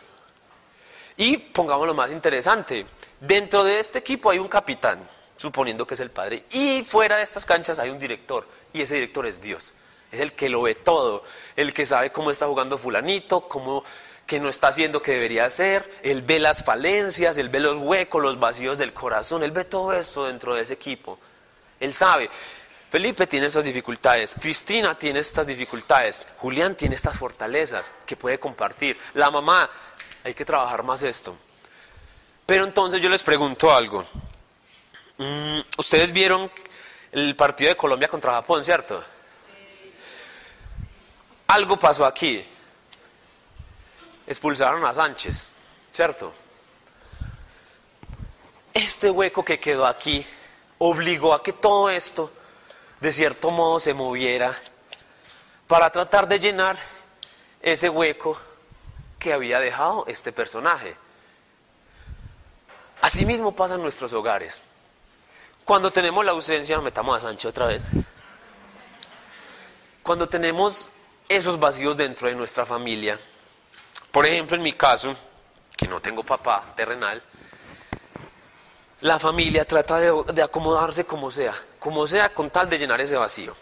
[1.15, 2.85] Y pongamos lo más interesante,
[3.21, 4.99] dentro de este equipo hay un capitán,
[5.37, 8.95] suponiendo que es el padre, y fuera de estas canchas hay un director, y ese
[8.95, 9.73] director es Dios.
[10.11, 11.23] Es el que lo ve todo,
[11.55, 13.85] el que sabe cómo está jugando fulanito, cómo
[14.25, 18.21] que no está haciendo que debería hacer, él ve las falencias, él ve los huecos,
[18.21, 21.19] los vacíos del corazón, él ve todo eso dentro de ese equipo.
[21.79, 22.29] Él sabe.
[22.89, 28.97] Felipe tiene estas dificultades, Cristina tiene estas dificultades, Julián tiene estas fortalezas que puede compartir,
[29.13, 29.69] la mamá,
[30.23, 31.35] hay que trabajar más esto.
[32.45, 34.05] Pero entonces yo les pregunto algo.
[35.17, 36.49] Mm, ustedes vieron
[37.11, 39.03] el partido de Colombia contra Japón, ¿cierto?
[41.47, 42.45] Algo pasó aquí.
[44.25, 45.49] Expulsaron a Sánchez,
[45.91, 46.33] ¿cierto?
[48.73, 50.25] Este hueco que quedó aquí
[50.77, 52.31] obligó a que todo esto
[52.99, 54.55] de cierto modo se moviera
[55.67, 56.77] para tratar de llenar
[57.61, 58.39] ese hueco
[59.19, 60.95] que había dejado este personaje.
[63.01, 64.61] Asimismo pasa en nuestros hogares.
[65.65, 67.83] Cuando tenemos la ausencia, metamos a Sánchez otra vez.
[70.01, 70.89] Cuando tenemos
[71.27, 73.19] esos vacíos dentro de nuestra familia,
[74.11, 75.15] por ejemplo en mi caso,
[75.75, 77.21] que no tengo papá terrenal,
[79.01, 81.53] la familia trata de, acomodarse como sea,
[81.87, 83.55] como sea con tal de llenar ese vacío.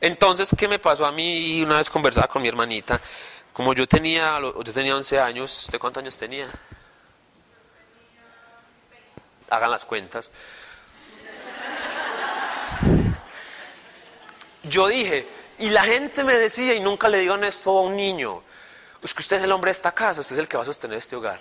[0.00, 1.58] Entonces, ¿qué me pasó a mí?
[1.58, 3.00] Y una vez conversaba con mi hermanita,
[3.52, 6.50] como yo tenía, yo tenía 11 años, ¿usted cuántos años tenía?
[9.50, 10.32] Hagan las cuentas.
[14.64, 15.28] Yo dije,
[15.60, 18.42] y la gente me decía, y nunca le digan esto a un niño,
[19.00, 20.66] es que usted es el hombre de esta casa, usted es el que va a
[20.66, 21.40] sostener este hogar.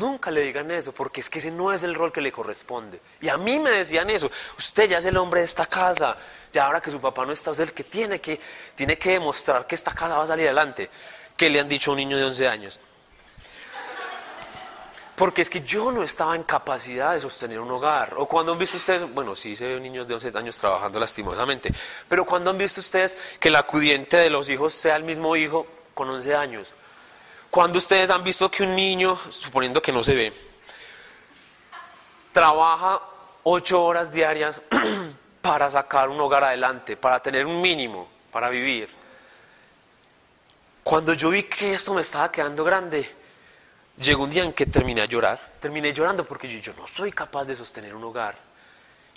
[0.00, 2.98] Nunca le digan eso, porque es que ese no es el rol que le corresponde.
[3.20, 6.16] Y a mí me decían eso, usted ya es el hombre de esta casa,
[6.50, 8.40] ya ahora que su papá no está, usted es el que tiene que,
[8.74, 10.88] tiene que demostrar que esta casa va a salir adelante.
[11.36, 12.80] ¿Qué le han dicho a un niño de 11 años?
[15.14, 18.14] Porque es que yo no estaba en capacidad de sostener un hogar.
[18.16, 21.70] O cuando han visto ustedes, bueno, sí se ven niños de 11 años trabajando lastimosamente,
[22.08, 25.66] pero cuando han visto ustedes que el acudiente de los hijos sea el mismo hijo
[25.92, 26.74] con 11 años,
[27.52, 30.32] cuando ustedes han visto que un niño, suponiendo que no se ve,
[32.32, 32.98] trabaja
[33.42, 34.62] ocho horas diarias
[35.42, 38.88] para sacar un hogar adelante, para tener un mínimo, para vivir.
[40.82, 43.06] Cuando yo vi que esto me estaba quedando grande,
[43.98, 45.38] llegó un día en que terminé a llorar.
[45.60, 48.34] Terminé llorando porque yo, yo no soy capaz de sostener un hogar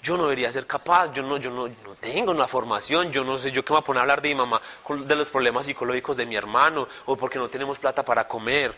[0.05, 3.39] yo no debería ser capaz, yo no, yo no, no tengo una formación, yo no
[3.39, 5.65] sé, yo qué me voy a poner a hablar de mi mamá, de los problemas
[5.65, 8.71] psicológicos de mi hermano, o porque no tenemos plata para comer,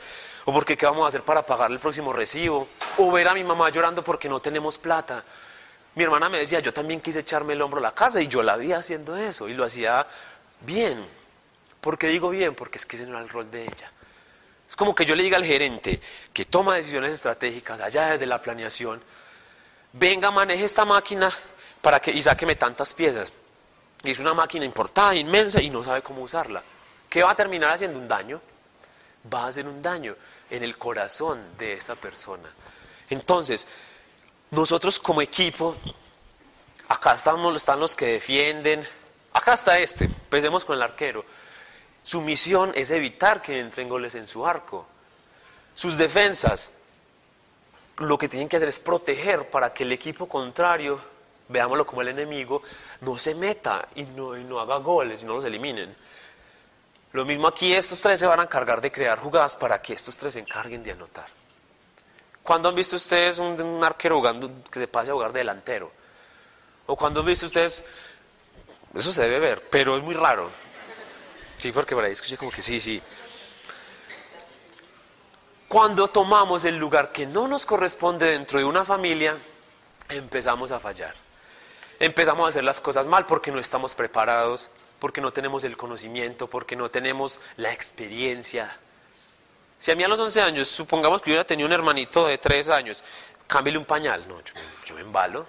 [0.46, 3.44] o porque qué vamos a hacer para pagar el próximo recibo, o ver a mi
[3.44, 5.22] mamá llorando porque no tenemos plata.
[5.96, 8.42] Mi hermana me decía, yo también quise echarme el hombro a la casa y yo
[8.42, 10.08] la vi haciendo eso y lo hacía
[10.62, 11.06] bien.
[11.82, 12.56] ¿Por qué digo bien?
[12.56, 13.92] Porque es que ese no era el rol de ella.
[14.70, 16.00] Es como que yo le diga al gerente
[16.32, 19.02] que toma decisiones estratégicas allá desde la planeación,
[19.94, 21.32] venga, maneje esta máquina
[21.82, 23.34] para que, y sáqueme tantas piezas.
[24.04, 26.64] Y es una máquina importada, inmensa, y no sabe cómo usarla.
[27.10, 27.98] ¿Qué va a terminar haciendo?
[27.98, 28.42] Un daño.
[29.34, 30.16] Va a hacer un daño
[30.50, 32.50] en el corazón de esta persona.
[33.10, 33.68] Entonces,
[34.52, 35.76] nosotros como equipo,
[36.88, 38.88] acá estamos, están los que defienden,
[39.34, 41.26] acá está este, empecemos con el arquero.
[42.04, 44.88] Su misión es evitar que entren goles en su arco.
[45.76, 46.72] Sus defensas,
[47.98, 51.00] lo que tienen que hacer es proteger para que el equipo contrario,
[51.50, 52.62] veámoslo como el enemigo,
[53.02, 55.96] no se meta y no, y no haga goles y no los eliminen.
[57.14, 60.18] Lo mismo aquí, estos tres se van a encargar de crear jugadas para que estos
[60.18, 61.26] tres se encarguen de anotar.
[62.44, 65.92] ¿Cuándo han visto ustedes un, un arquero jugando que se pase a jugar de delantero?
[66.86, 67.84] ¿O cuándo han visto ustedes?
[68.94, 70.50] Eso se debe ver, pero es muy raro.
[71.58, 73.02] Sí, porque por ahí escuché como que sí, sí.
[75.68, 79.38] Cuando tomamos el lugar que no nos corresponde dentro de una familia,
[80.08, 81.14] empezamos a fallar.
[82.00, 86.48] Empezamos a hacer las cosas mal porque no estamos preparados, porque no tenemos el conocimiento,
[86.48, 88.78] porque no tenemos la experiencia.
[89.78, 92.38] Si a mí a los 11 años, supongamos que yo hubiera tenido un hermanito de
[92.38, 93.04] 3 años,
[93.46, 94.26] cámbiale un pañal.
[94.26, 94.40] No,
[94.86, 95.46] yo, me embalo,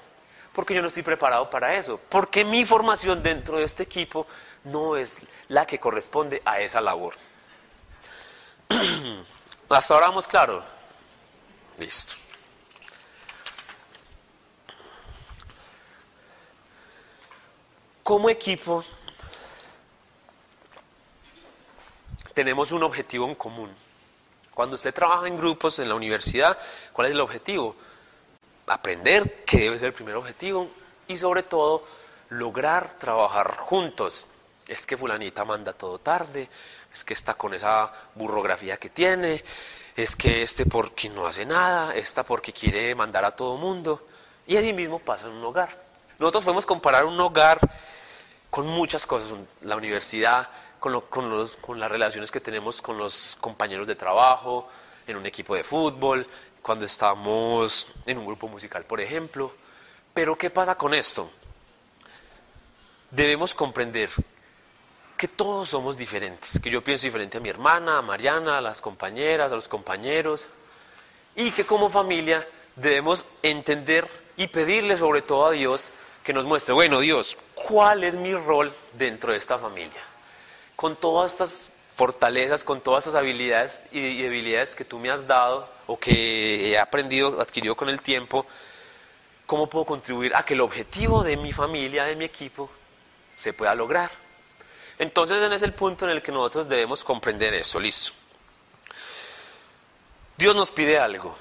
[0.53, 2.01] porque yo no estoy preparado para eso.
[2.09, 4.27] Porque mi formación dentro de este equipo
[4.65, 7.15] no es la que corresponde a esa labor.
[9.69, 10.63] Hasta ahora claro.
[11.79, 12.15] Listo.
[18.03, 18.83] Como equipo
[22.33, 23.75] tenemos un objetivo en común.
[24.55, 26.59] Cuando usted trabaja en grupos en la universidad,
[26.93, 27.77] ¿cuál es el objetivo?
[28.67, 30.71] Aprender, que debe ser el primer objetivo,
[31.07, 31.85] y sobre todo
[32.31, 34.27] lograr trabajar juntos.
[34.67, 36.49] Es que fulanita manda todo tarde,
[36.99, 39.43] es que está con esa burrografía que tiene,
[39.97, 44.07] es que este porque no hace nada, esta porque quiere mandar a todo mundo.
[44.49, 45.81] Y así mismo pasa en un hogar.
[46.19, 47.61] Nosotros podemos comparar un hogar
[48.51, 49.33] con muchas cosas,
[49.63, 50.49] la universidad,
[50.81, 54.69] con los- con las relaciones que tenemos con los compañeros de trabajo,
[55.07, 56.27] en un equipo de fútbol,
[56.63, 59.55] cuando estamos en un grupo musical, por ejemplo.
[60.13, 61.31] Pero ¿qué pasa con esto?
[63.11, 64.11] Debemos comprender
[65.19, 68.81] que todos somos diferentes, que yo pienso diferente a mi hermana, a Mariana, a las
[68.81, 70.47] compañeras, a los compañeros,
[71.35, 72.47] y que como familia
[72.77, 75.91] debemos entender y pedirle sobre todo a Dios
[76.23, 80.01] que nos muestre, bueno Dios, ¿cuál es mi rol dentro de esta familia?
[80.77, 85.69] Con todas estas fortalezas, con todas estas habilidades y debilidades que tú me has dado
[85.89, 88.47] o que he aprendido, adquirido con el tiempo,
[89.47, 92.71] ¿cómo puedo contribuir a que el objetivo de mi familia, de mi equipo,
[93.35, 94.28] se pueda lograr?
[94.99, 98.13] Entonces, ese es el punto en el que nosotros debemos comprender eso, listo.
[100.37, 101.37] Dios nos pide algo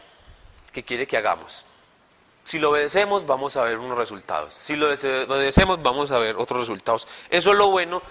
[0.72, 1.66] que quiere que hagamos.
[2.44, 4.54] Si lo obedecemos, vamos a ver unos resultados.
[4.54, 7.08] Si lo obedecemos, vamos a ver otros resultados.
[7.30, 8.02] Eso es lo bueno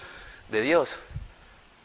[0.49, 0.99] de Dios,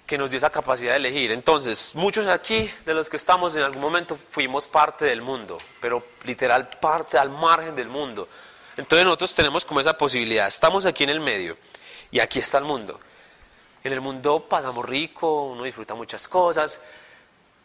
[0.06, 1.32] que nos dio esa capacidad de elegir.
[1.32, 6.04] Entonces, muchos aquí de los que estamos en algún momento fuimos parte del mundo, pero
[6.24, 8.28] literal parte al margen del mundo.
[8.76, 10.46] Entonces nosotros tenemos como esa posibilidad.
[10.46, 11.56] Estamos aquí en el medio
[12.10, 13.00] y aquí está el mundo.
[13.84, 16.80] En el mundo pasamos rico, uno disfruta muchas cosas,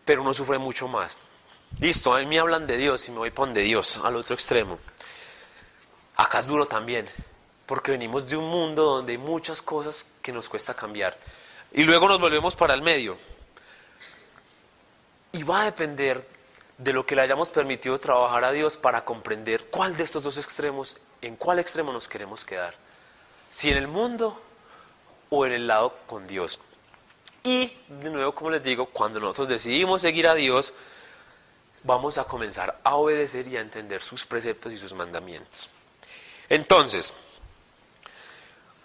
[0.03, 1.17] pero uno sufre mucho más.
[1.79, 4.33] Listo, a mí me hablan de Dios y me voy para donde Dios, al otro
[4.33, 4.79] extremo.
[6.15, 7.07] Acá es duro también,
[7.67, 11.15] porque venimos de un mundo donde hay muchas cosas que nos cuesta cambiar.
[11.71, 13.17] Y luego nos volvemos para el medio.
[15.33, 16.27] Y va a depender
[16.79, 20.37] de lo que le hayamos permitido trabajar a Dios para comprender cuál de estos dos
[20.37, 22.75] extremos, en cuál extremo nos queremos quedar.
[23.49, 24.41] Si en el mundo
[25.29, 26.59] o en el lado con Dios.
[27.43, 30.73] Y de nuevo, como les digo, cuando nosotros decidimos seguir a Dios,
[31.83, 35.69] vamos a comenzar a obedecer y a entender sus preceptos y sus mandamientos.
[36.49, 37.13] Entonces,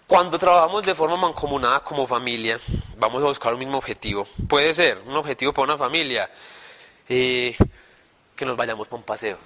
[0.07, 2.59] cuando trabajamos de forma mancomunada como familia,
[2.97, 4.27] vamos a buscar un mismo objetivo.
[4.47, 6.29] Puede ser un objetivo para una familia,
[7.09, 7.57] eh,
[8.35, 9.37] que nos vayamos para un paseo,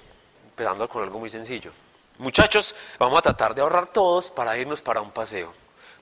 [0.44, 1.72] empezando con algo muy sencillo.
[2.18, 5.52] Muchachos, vamos a tratar de ahorrar todos para irnos para un paseo.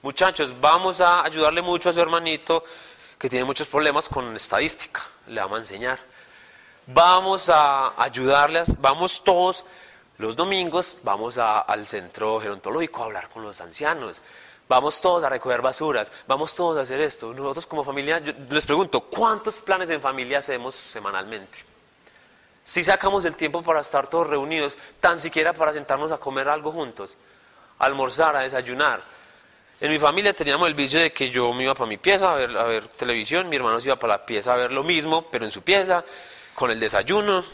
[0.06, 2.62] Muchachos, vamos a ayudarle mucho a su hermanito
[3.18, 5.98] que tiene muchos problemas con estadística, le vamos a enseñar.
[6.86, 9.64] Vamos a ayudarles, vamos todos
[10.18, 14.22] los domingos, vamos a- al centro gerontológico a hablar con los ancianos.
[14.68, 17.34] Vamos todos a recoger basuras, vamos todos a hacer esto.
[17.34, 21.64] Nosotros como familia, les pregunto, ¿cuántos planes en familia hacemos semanalmente?
[22.62, 26.70] Si sacamos el tiempo para estar todos reunidos, tan siquiera para sentarnos a comer algo
[26.70, 27.16] juntos,
[27.80, 29.15] almorzar, a desayunar.
[29.78, 32.34] En mi familia teníamos el vicio de que yo me iba para mi pieza a
[32.36, 35.28] ver, a ver televisión, mi hermano se iba para la pieza a ver lo mismo,
[35.30, 36.02] pero en su pieza,
[36.54, 37.44] con el desayuno.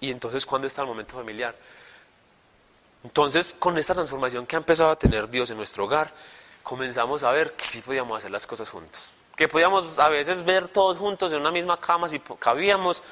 [0.00, 1.54] Y entonces, ¿cuándo está el momento familiar?
[3.04, 6.12] Entonces, con esta transformación que ha empezado a tener Dios en nuestro hogar,
[6.62, 9.10] comenzamos a ver que sí podíamos hacer las cosas juntos.
[9.36, 13.02] Que podíamos a veces ver todos juntos en una misma cama si cabíamos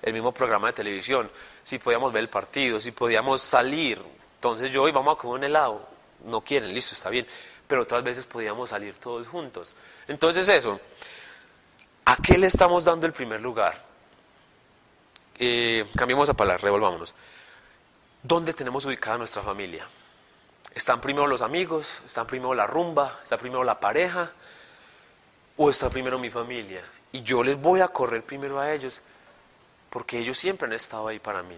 [0.00, 1.30] el mismo programa de televisión,
[1.64, 4.00] si podíamos ver el partido, si podíamos salir.
[4.36, 5.88] Entonces yo hoy vamos a comer un helado.
[6.24, 7.26] No quieren, listo, está bien.
[7.68, 9.74] Pero otras veces podíamos salir todos juntos.
[10.08, 10.80] Entonces eso,
[12.04, 13.86] ¿a qué le estamos dando el primer lugar?
[15.38, 17.14] eh, cambiemos esa palabra, revolvámonos.
[18.22, 19.86] ¿Dónde tenemos ubicada nuestra familia?
[20.74, 22.02] ¿Están primero los amigos?
[22.06, 23.20] ¿Están primero la rumba?
[23.22, 24.30] ¿Está primero la pareja?
[25.56, 26.82] ¿O está primero mi familia?
[27.12, 29.00] Y yo les voy a correr primero a ellos
[29.90, 31.56] porque ellos siempre han estado ahí para mí.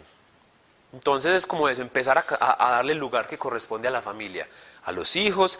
[0.93, 4.49] Entonces es como eso, empezar a, a darle el lugar que corresponde a la familia,
[4.85, 5.59] a los hijos,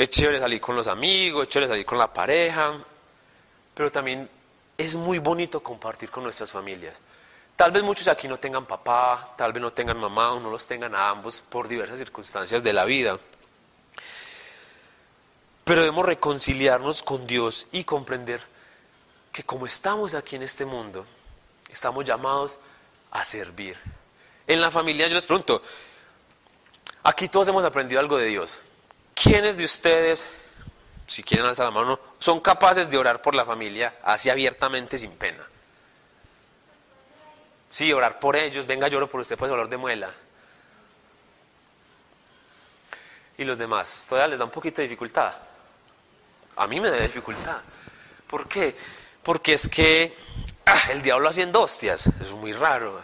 [0.00, 2.72] es chévere salir con los amigos, es chévere salir con la pareja,
[3.74, 4.30] pero también
[4.78, 7.02] es muy bonito compartir con nuestras familias.
[7.54, 10.66] Tal vez muchos aquí no tengan papá, tal vez no tengan mamá o no los
[10.66, 13.18] tengan a ambos por diversas circunstancias de la vida.
[15.64, 18.40] Pero debemos reconciliarnos con Dios y comprender
[19.30, 21.04] que como estamos aquí en este mundo,
[21.68, 22.58] estamos llamados
[23.10, 23.76] a servir.
[24.46, 25.62] En la familia yo les pregunto,
[27.02, 28.62] aquí todos hemos aprendido algo de Dios.
[29.22, 30.30] ¿Quiénes de ustedes,
[31.06, 35.12] si quieren alzar la mano, son capaces de orar por la familia así abiertamente sin
[35.12, 35.46] pena?
[37.68, 40.10] Sí, orar por ellos, venga, lloro por usted, pues dolor de muela.
[43.36, 45.34] Y los demás, todavía les da un poquito de dificultad.
[46.56, 47.58] A mí me da dificultad.
[48.26, 48.74] ¿Por qué?
[49.22, 50.16] Porque es que
[50.64, 53.00] ah, el diablo haciendo hostias, es muy raro.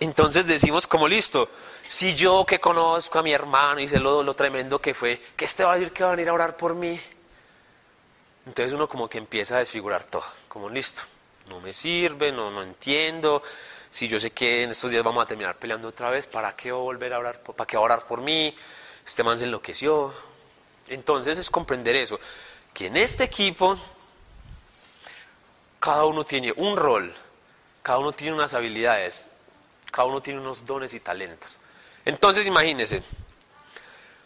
[0.00, 1.48] Entonces decimos como listo,
[1.88, 5.44] si yo que conozco a mi hermano y sé lo, lo tremendo que fue, que
[5.44, 7.00] este va a decir que va a venir a orar por mí.
[8.46, 11.02] Entonces uno como que empieza a desfigurar todo, como listo,
[11.48, 13.42] no me sirve, no, no entiendo.
[13.90, 16.72] Si yo sé que en estos días vamos a terminar peleando otra vez, ¿para qué
[16.72, 17.40] volver a orar?
[17.42, 18.54] ¿Para qué orar por mí?
[19.06, 20.12] Este man se enloqueció.
[20.88, 22.18] Entonces es comprender eso,
[22.74, 23.78] que en este equipo
[25.80, 27.14] cada uno tiene un rol,
[27.82, 29.30] cada uno tiene unas habilidades,
[29.90, 31.58] cada uno tiene unos dones y talentos.
[32.04, 33.02] Entonces imagínense,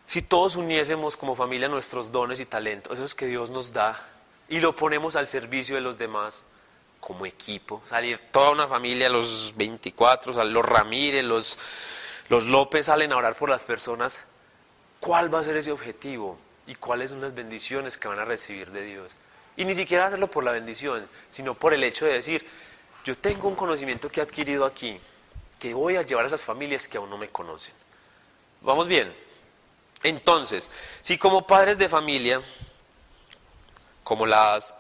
[0.07, 4.09] si todos uniésemos como familia nuestros dones y talentos, esos que Dios nos da,
[4.49, 6.45] y lo ponemos al servicio de los demás,
[7.01, 11.59] como equipo, salir toda una familia, los 24, los Ramírez, los,
[12.29, 14.25] los López salen a orar por las personas,
[14.99, 16.39] ¿cuál va a ser ese objetivo?
[16.67, 19.17] ¿Y cuáles son las bendiciones que van a recibir de Dios?
[19.57, 22.47] Y ni siquiera hacerlo por la bendición, sino por el hecho de decir,
[23.05, 24.99] yo tengo un conocimiento que he adquirido aquí,
[25.59, 27.75] que voy a llevar a esas familias que aún no me conocen.
[28.61, 29.15] ¿Vamos bien?
[30.03, 32.41] Entonces, si como padres de familia,
[34.05, 34.75] como las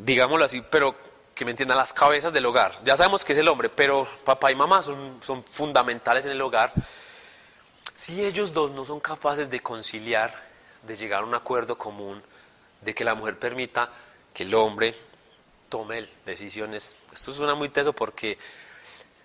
[0.00, 0.94] digámoslo así, pero
[1.34, 2.72] que me entiendan, las cabezas del hogar.
[2.84, 6.40] Ya sabemos que es el hombre, pero papá y mamá son, son fundamentales en el
[6.40, 6.72] hogar.
[7.94, 10.34] Si ellos dos no son capaces de conciliar,
[10.82, 12.22] de llegar a un acuerdo común,
[12.80, 13.90] de que la mujer permita
[14.32, 14.94] que el hombre
[15.68, 18.38] tome decisiones, esto suena muy teso porque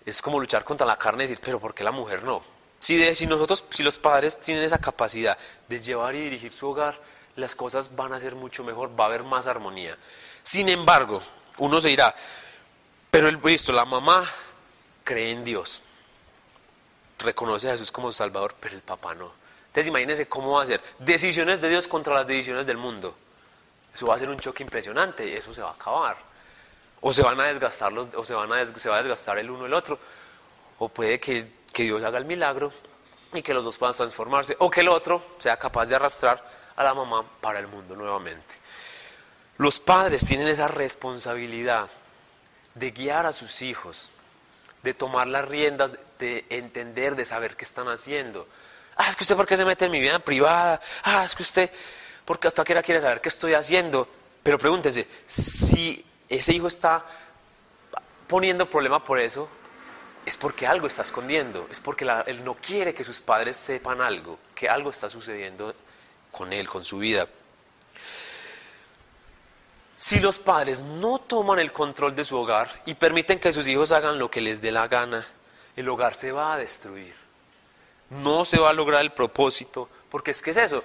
[0.05, 2.43] es como luchar contra la carne y decir, pero ¿por qué la mujer no?
[2.79, 5.37] Si, de, si nosotros, si los padres tienen esa capacidad
[5.67, 6.99] de llevar y dirigir su hogar,
[7.35, 9.97] las cosas van a ser mucho mejor, va a haber más armonía.
[10.43, 11.21] Sin embargo,
[11.59, 12.13] uno se dirá,
[13.11, 14.27] pero el listo, la mamá
[15.03, 15.83] cree en Dios,
[17.19, 19.31] reconoce a Jesús como Salvador, pero el papá no.
[19.67, 23.15] Entonces imagínense cómo va a ser decisiones de Dios contra las decisiones del mundo.
[23.93, 26.30] Eso va a ser un choque impresionante eso se va a acabar.
[27.01, 29.49] O se van a desgastar los, o se, van a se va a desgastar el
[29.49, 29.99] uno el otro.
[30.79, 32.71] O puede que, que Dios haga el milagro
[33.33, 34.55] y que los dos puedan transformarse.
[34.59, 36.43] O que el otro sea capaz de arrastrar
[36.75, 38.55] a la mamá para el mundo nuevamente.
[39.57, 41.89] Los padres tienen esa responsabilidad
[42.75, 44.11] de guiar a sus hijos,
[44.83, 48.47] de tomar las riendas, de entender, de saber qué están haciendo.
[48.95, 50.79] Ah, es que usted por qué se mete en mi vida privada.
[51.03, 51.71] Ah, es que usted,
[52.25, 54.07] porque hasta que quiere saber qué estoy haciendo.
[54.43, 56.03] Pero pregúntense, si
[56.37, 57.05] ese hijo está
[58.27, 59.49] poniendo problema por eso,
[60.25, 64.39] es porque algo está escondiendo, es porque él no quiere que sus padres sepan algo,
[64.55, 65.75] que algo está sucediendo
[66.31, 67.27] con él, con su vida.
[69.97, 73.91] Si los padres no toman el control de su hogar y permiten que sus hijos
[73.91, 75.27] hagan lo que les dé la gana,
[75.75, 77.13] el hogar se va a destruir.
[78.09, 80.83] No se va a lograr el propósito, porque es que es eso.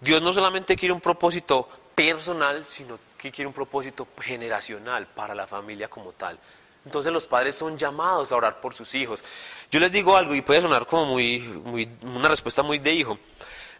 [0.00, 5.46] Dios no solamente quiere un propósito personal, sino que quiere un propósito generacional para la
[5.46, 6.38] familia como tal.
[6.84, 9.24] Entonces los padres son llamados a orar por sus hijos.
[9.70, 13.18] Yo les digo algo y puede sonar como muy, muy una respuesta muy de hijo.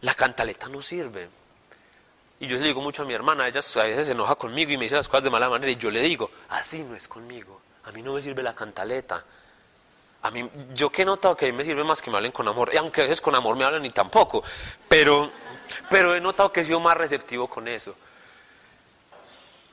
[0.00, 1.28] La cantaleta no sirve.
[2.40, 4.76] Y yo le digo mucho a mi hermana, ella a veces se enoja conmigo y
[4.76, 7.60] me dice las cosas de mala manera y yo le digo, así no es conmigo,
[7.84, 9.24] a mí no me sirve la cantaleta.
[10.22, 12.32] A mí, yo que he notado que a mí me sirve más que me hablen
[12.32, 14.42] con amor, y aunque a veces con amor me hablan ni tampoco,
[14.88, 15.30] pero,
[15.88, 17.94] pero he notado que he sido más receptivo con eso.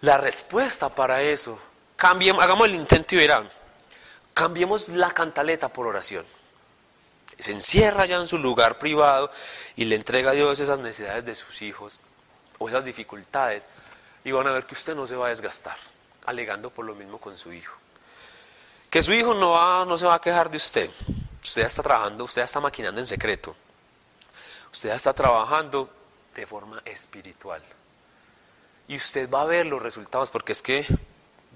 [0.04, 1.58] La respuesta para eso,
[1.96, 3.50] cambiemos, hagamos el intento y verán,
[4.34, 6.26] cambiemos la cantaleta por oración.
[7.40, 9.32] Se encierra ya en su lugar privado
[9.78, 12.02] y le entrega a Dios esas necesidades de sus hijos
[12.60, 13.70] o esas dificultades
[14.26, 15.78] y van a ver que usted no se va a desgastar.
[16.26, 17.78] alegando por lo mismo con su hijo.
[18.90, 20.90] Que su hijo no, va, no se va a quejar de usted.
[21.42, 23.56] Usted ya está trabajando, usted ya está maquinando en secreto.
[24.70, 25.90] Usted ya está trabajando
[26.36, 27.62] de forma espiritual.
[28.88, 30.86] Y usted va a ver los resultados, porque es que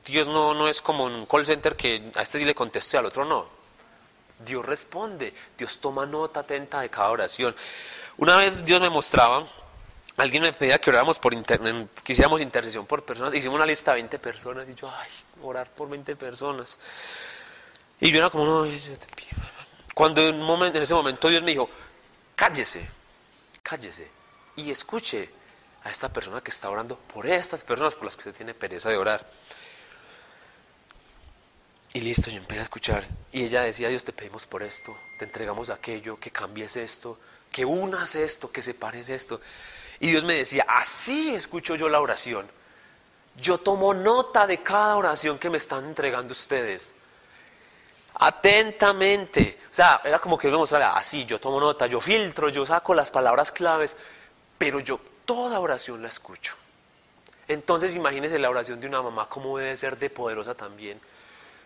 [0.06, 3.00] Dios no, no es como un call center que a este sí le contesto y
[3.00, 3.48] al otro no.
[4.40, 7.56] Dios responde, Dios toma nota atenta de cada oración.
[8.18, 9.46] Una vez Dios me mostraba,
[10.18, 13.92] alguien me pedía que oráramos por internet, que hiciéramos intercesión por personas, hicimos una lista
[13.92, 15.10] de 20 personas y yo, ay,
[15.42, 16.78] orar por 20 personas.
[18.00, 19.42] Y yo era como, no, yo te pido.
[19.94, 20.40] Cuando en,
[20.76, 21.70] en ese momento Dios me dijo,
[22.36, 22.88] cállese,
[23.64, 24.10] cállese
[24.56, 25.30] y escuche
[25.84, 28.90] a esta persona que está orando por estas personas por las que usted tiene pereza
[28.90, 29.26] de orar.
[31.94, 33.04] Y listo, yo empecé a escuchar.
[33.32, 37.18] Y ella decía, Dios, te pedimos por esto, te entregamos aquello, que cambies esto,
[37.52, 39.42] que unas esto, que separes esto.
[40.00, 42.48] Y Dios me decía, así escucho yo la oración.
[43.36, 46.94] Yo tomo nota de cada oración que me están entregando ustedes.
[48.16, 49.60] Atentamente.
[49.72, 52.94] O sea, era como que Dios me así, yo tomo nota, yo filtro, yo saco
[52.94, 53.96] las palabras claves,
[54.58, 56.56] pero yo toda oración la escucho.
[57.48, 61.00] Entonces imagínense la oración de una mamá, cómo debe ser de poderosa también.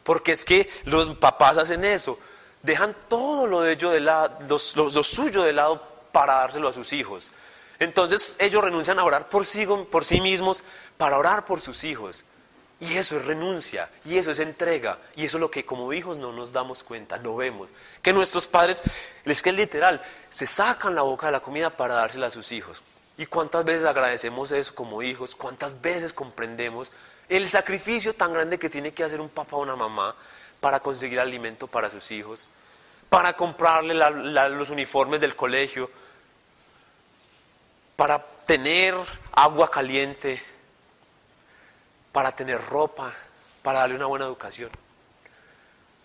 [0.03, 2.19] Porque es que los papás hacen eso,
[2.63, 5.81] dejan todo lo de ellos de lado, lo, suyo de lado
[6.11, 7.31] para dárselo a sus hijos.
[7.79, 10.63] Entonces ellos renuncian a orar por sí, por sí mismos
[10.97, 12.25] para orar por sus hijos.
[12.79, 16.17] Y eso es renuncia, y eso es entrega, y eso es lo que como hijos
[16.17, 17.69] no nos damos cuenta, no vemos.
[18.01, 18.81] Que nuestros padres,
[19.23, 20.01] es que literal,
[20.31, 22.81] se sacan la boca de la comida para dársela a sus hijos.
[23.17, 25.35] ¿Y cuántas veces agradecemos eso como hijos?
[25.35, 26.91] ¿Cuántas veces comprendemos
[27.29, 30.15] el sacrificio tan grande que tiene que hacer un papá o una mamá
[30.59, 32.47] para conseguir alimento para sus hijos,
[33.09, 33.93] para comprarle
[34.49, 35.89] los uniformes del colegio,
[37.95, 38.95] para tener
[39.31, 40.41] agua caliente,
[42.11, 43.13] para tener ropa,
[43.61, 44.69] para darle una buena educación.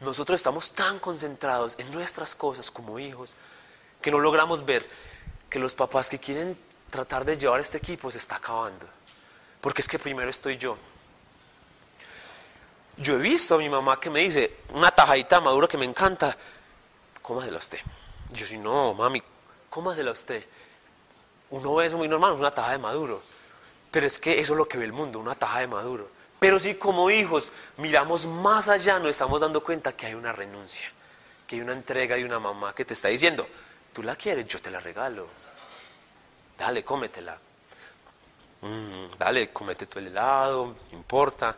[0.01, 3.35] Nosotros estamos tan concentrados en nuestras cosas como hijos
[4.01, 4.87] que no logramos ver
[5.49, 6.57] que los papás que quieren
[6.91, 8.87] tratar de llevar este equipo se está acabando.
[9.61, 10.76] Porque es que primero estoy yo,
[12.99, 16.37] yo he visto a mi mamá que me dice, una tajadita madura que me encanta,
[17.20, 17.78] cómasela usted.
[18.32, 19.22] Yo sí, no, mami,
[19.68, 20.45] cómasela usted.
[21.51, 23.22] Uno ve eso muy normal, una taja de maduro.
[23.91, 26.09] Pero es que eso es lo que ve el mundo, una taja de maduro.
[26.39, 30.91] Pero si como hijos miramos más allá, nos estamos dando cuenta que hay una renuncia,
[31.47, 33.47] que hay una entrega de una mamá que te está diciendo,
[33.93, 35.26] tú la quieres, yo te la regalo.
[36.59, 37.39] Dale, cómetela.
[38.63, 41.57] Mm, dale, cómete tu helado, no importa.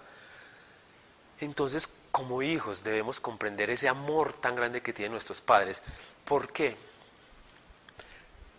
[1.40, 5.82] Entonces, como hijos debemos comprender ese amor tan grande que tienen nuestros padres.
[6.24, 6.76] ¿Por qué?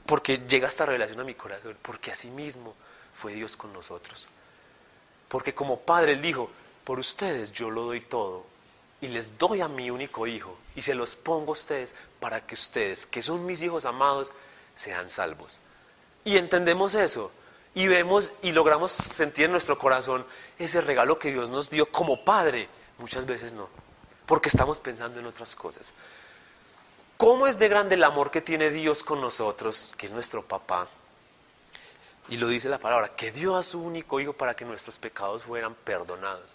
[0.05, 2.73] Porque llega esta revelación a mi corazón, porque así mismo
[3.13, 4.29] fue Dios con nosotros.
[5.27, 6.49] Porque como padre Él dijo,
[6.83, 8.45] por ustedes yo lo doy todo
[9.01, 12.55] y les doy a mi único hijo y se los pongo a ustedes para que
[12.55, 14.33] ustedes, que son mis hijos amados,
[14.73, 15.59] sean salvos.
[16.23, 17.31] Y entendemos eso
[17.73, 20.25] y vemos y logramos sentir en nuestro corazón
[20.57, 22.67] ese regalo que Dios nos dio como Padre.
[22.97, 23.69] Muchas veces no,
[24.25, 25.93] porque estamos pensando en otras cosas.
[27.17, 30.87] ¿Cómo es de grande el amor que tiene Dios con nosotros, que es nuestro papá?
[32.29, 35.43] Y lo dice la palabra, que dio a su único hijo para que nuestros pecados
[35.43, 36.51] fueran perdonados.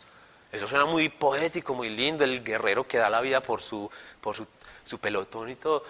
[0.52, 4.36] Eso suena muy poético, muy lindo, el guerrero que da la vida por su, por
[4.36, 4.46] su,
[4.84, 5.84] su pelotón y todo.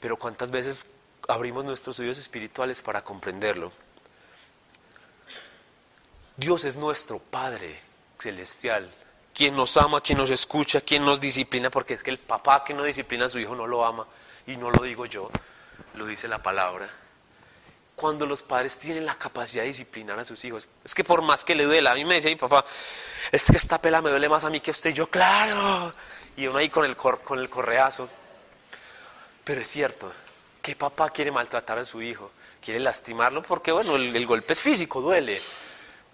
[0.00, 0.86] Pero ¿cuántas veces
[1.28, 3.72] abrimos nuestros oídos espirituales para comprenderlo?
[6.36, 7.80] Dios es nuestro Padre
[8.18, 8.90] celestial,
[9.34, 12.74] quien nos ama, quien nos escucha, quien nos disciplina, porque es que el papá que
[12.74, 14.06] no disciplina a su hijo no lo ama,
[14.46, 15.30] y no lo digo yo,
[15.94, 16.88] lo dice la palabra.
[17.94, 21.44] Cuando los padres tienen la capacidad de disciplinar a sus hijos, es que por más
[21.44, 22.64] que le duela, a mí me decía mi papá,
[23.32, 25.92] es que esta pela me duele más a mí que a usted, yo, claro,
[26.36, 28.08] y uno ahí con el, con el correazo.
[29.42, 30.12] Pero es cierto,
[30.66, 32.32] ¿qué papá quiere maltratar a su hijo?
[32.60, 35.40] Quiere lastimarlo porque, bueno, el golpe es físico, duele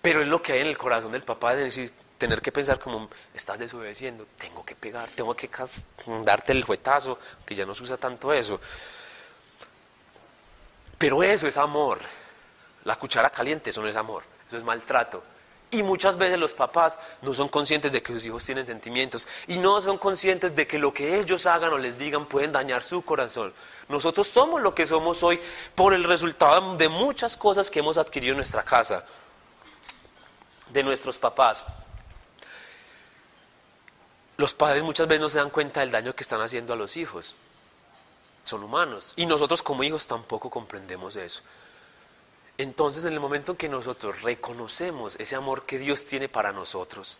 [0.02, 2.78] pero es lo que hay en el corazón del papá de decir, tener que pensar
[2.80, 5.48] como, estás desobedeciendo, tengo que pegar, tengo que
[6.24, 8.60] darte el juetazo, que ya no se usa tanto eso.
[10.98, 12.00] Pero eso es amor.
[12.84, 15.22] La cuchara caliente, eso no es amor, eso es maltrato.
[15.72, 19.56] Y muchas veces los papás no son conscientes de que sus hijos tienen sentimientos y
[19.56, 23.02] no son conscientes de que lo que ellos hagan o les digan pueden dañar su
[23.02, 23.54] corazón.
[23.88, 25.40] Nosotros somos lo que somos hoy
[25.74, 29.06] por el resultado de muchas cosas que hemos adquirido en nuestra casa
[30.68, 31.64] de nuestros papás.
[34.36, 36.98] Los padres muchas veces no se dan cuenta del daño que están haciendo a los
[36.98, 37.34] hijos.
[38.44, 39.14] Son humanos.
[39.16, 41.42] Y nosotros como hijos tampoco comprendemos eso.
[42.62, 47.18] Entonces, en el momento en que nosotros reconocemos ese amor que Dios tiene para nosotros,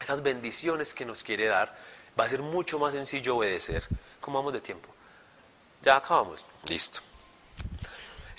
[0.00, 1.72] esas bendiciones que nos quiere dar,
[2.18, 3.86] va a ser mucho más sencillo obedecer.
[4.20, 4.88] ¿Cómo vamos de tiempo?
[5.82, 6.44] Ya acabamos.
[6.68, 6.98] Listo.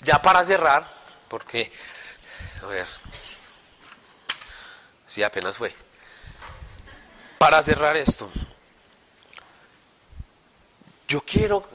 [0.02, 0.86] Ya para cerrar,
[1.28, 1.72] porque,
[2.62, 2.86] a ver,
[5.06, 5.74] sí, apenas fue.
[7.38, 8.28] Para cerrar esto,
[11.08, 11.66] yo quiero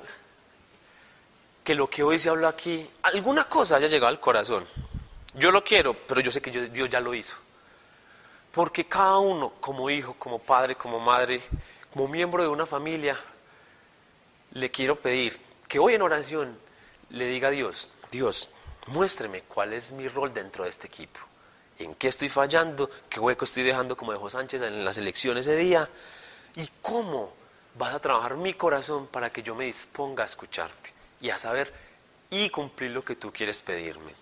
[1.63, 4.65] que lo que hoy se habló aquí, alguna cosa haya llegado al corazón.
[5.35, 7.37] Yo lo quiero, pero yo sé que Dios ya lo hizo.
[8.51, 11.41] Porque cada uno, como hijo, como padre, como madre,
[11.91, 13.17] como miembro de una familia,
[14.51, 16.57] le quiero pedir que hoy en oración
[17.09, 18.49] le diga a Dios, Dios,
[18.87, 21.19] muéstreme cuál es mi rol dentro de este equipo,
[21.79, 25.57] en qué estoy fallando, qué hueco estoy dejando como dejó Sánchez en las elecciones ese
[25.57, 25.89] día,
[26.55, 27.33] y cómo
[27.75, 30.93] vas a trabajar mi corazón para que yo me disponga a escucharte
[31.23, 31.73] y a saber
[32.29, 34.13] y cumplir lo que tú quieres pedirme.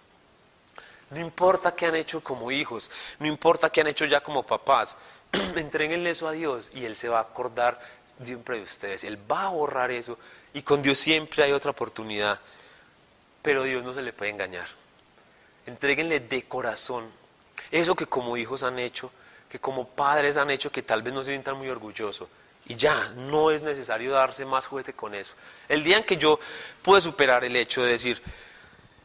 [1.10, 4.95] No importa qué han hecho como hijos, no importa qué han hecho ya como papás,
[5.56, 7.80] entréguenle eso a Dios y Él se va a acordar
[8.22, 9.03] siempre de ustedes.
[9.03, 10.18] Él va a borrar eso
[10.53, 12.40] y con Dios siempre hay otra oportunidad.
[13.41, 14.68] Pero Dios no se le puede engañar.
[15.65, 17.10] Entréguenle de corazón
[17.72, 19.11] eso que como hijos han hecho,
[19.49, 22.30] que como padres han hecho, que tal vez no se sientan muy orgullosos.
[22.72, 25.34] Y ya, no es necesario darse más juguete con eso.
[25.68, 26.39] El día en que yo
[26.81, 28.22] pude superar el hecho de decir,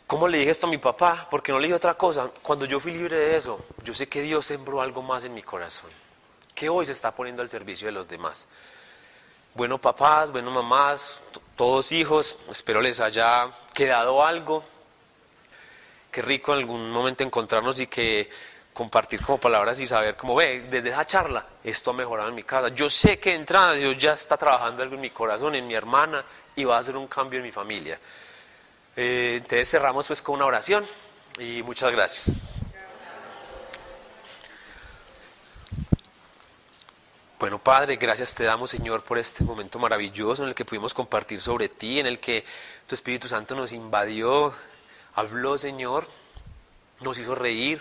[0.06, 1.26] ¿Cómo le dije esto a mi papá?
[1.28, 2.30] Porque no le dije otra cosa.
[2.40, 5.43] Cuando yo fui libre de eso, yo sé que Dios sembró algo más en mi
[5.43, 5.90] corazón,
[6.55, 8.47] que hoy se está poniendo al servicio de los demás.
[9.52, 11.24] Bueno, papás, bueno, mamás,
[11.56, 14.62] todos hijos, espero les haya quedado algo.
[16.12, 18.30] Qué rico en algún momento encontrarnos y que
[18.76, 22.42] compartir como palabras y saber cómo ve, desde esa charla, esto ha mejorado en mi
[22.42, 22.68] casa.
[22.68, 25.72] Yo sé que de entrada Dios ya está trabajando algo en mi corazón, en mi
[25.72, 26.22] hermana,
[26.54, 27.98] y va a hacer un cambio en mi familia.
[28.94, 30.84] Eh, entonces cerramos pues con una oración
[31.38, 32.36] y muchas gracias.
[37.38, 41.40] Bueno, Padre, gracias te damos, Señor, por este momento maravilloso en el que pudimos compartir
[41.40, 42.44] sobre ti, en el que
[42.86, 44.52] tu Espíritu Santo nos invadió,
[45.14, 46.06] habló, Señor,
[47.00, 47.80] nos hizo reír,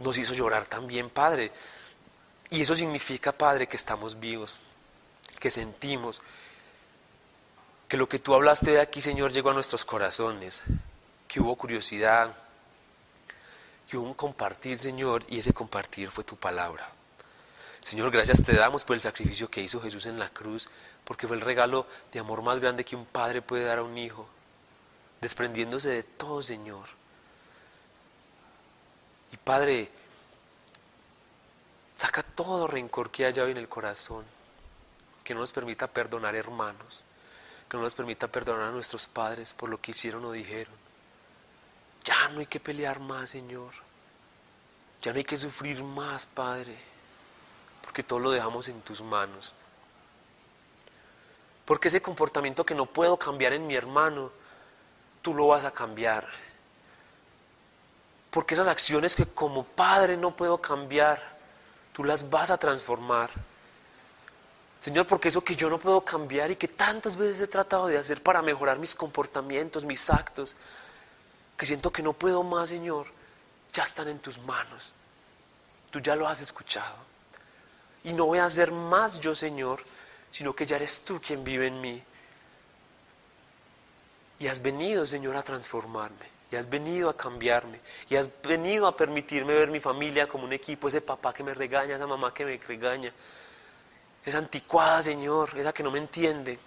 [0.00, 1.52] nos hizo llorar también, Padre.
[2.50, 4.56] Y eso significa, Padre, que estamos vivos,
[5.38, 6.20] que sentimos,
[7.86, 10.62] que lo que tú hablaste de aquí, Señor, llegó a nuestros corazones,
[11.28, 12.34] que hubo curiosidad,
[13.88, 16.90] que hubo un compartir, Señor, y ese compartir fue tu palabra.
[17.82, 20.68] Señor, gracias te damos por el sacrificio que hizo Jesús en la cruz,
[21.04, 23.96] porque fue el regalo de amor más grande que un padre puede dar a un
[23.96, 24.28] hijo,
[25.20, 26.86] desprendiéndose de todo, Señor.
[29.32, 29.90] Y Padre,
[31.96, 34.24] saca todo rencor que haya hoy en el corazón,
[35.22, 37.04] que no nos permita perdonar hermanos,
[37.68, 40.74] que no nos permita perdonar a nuestros padres por lo que hicieron o dijeron.
[42.04, 43.72] Ya no hay que pelear más, Señor.
[45.02, 46.76] Ya no hay que sufrir más, Padre,
[47.82, 49.54] porque todo lo dejamos en tus manos.
[51.64, 54.30] Porque ese comportamiento que no puedo cambiar en mi hermano,
[55.22, 56.26] tú lo vas a cambiar.
[58.30, 61.20] Porque esas acciones que como padre no puedo cambiar,
[61.92, 63.30] tú las vas a transformar.
[64.78, 67.98] Señor, porque eso que yo no puedo cambiar y que tantas veces he tratado de
[67.98, 70.56] hacer para mejorar mis comportamientos, mis actos,
[71.56, 73.06] que siento que no puedo más, Señor,
[73.72, 74.94] ya están en tus manos.
[75.90, 76.96] Tú ya lo has escuchado.
[78.04, 79.84] Y no voy a hacer más yo, Señor,
[80.30, 82.02] sino que ya eres tú quien vive en mí.
[84.38, 86.39] Y has venido, Señor, a transformarme.
[86.50, 87.80] Y has venido a cambiarme.
[88.08, 90.88] Y has venido a permitirme ver mi familia como un equipo.
[90.88, 93.12] Ese papá que me regaña, esa mamá que me regaña.
[94.24, 96.58] Esa anticuada, Señor, esa que no me entiende.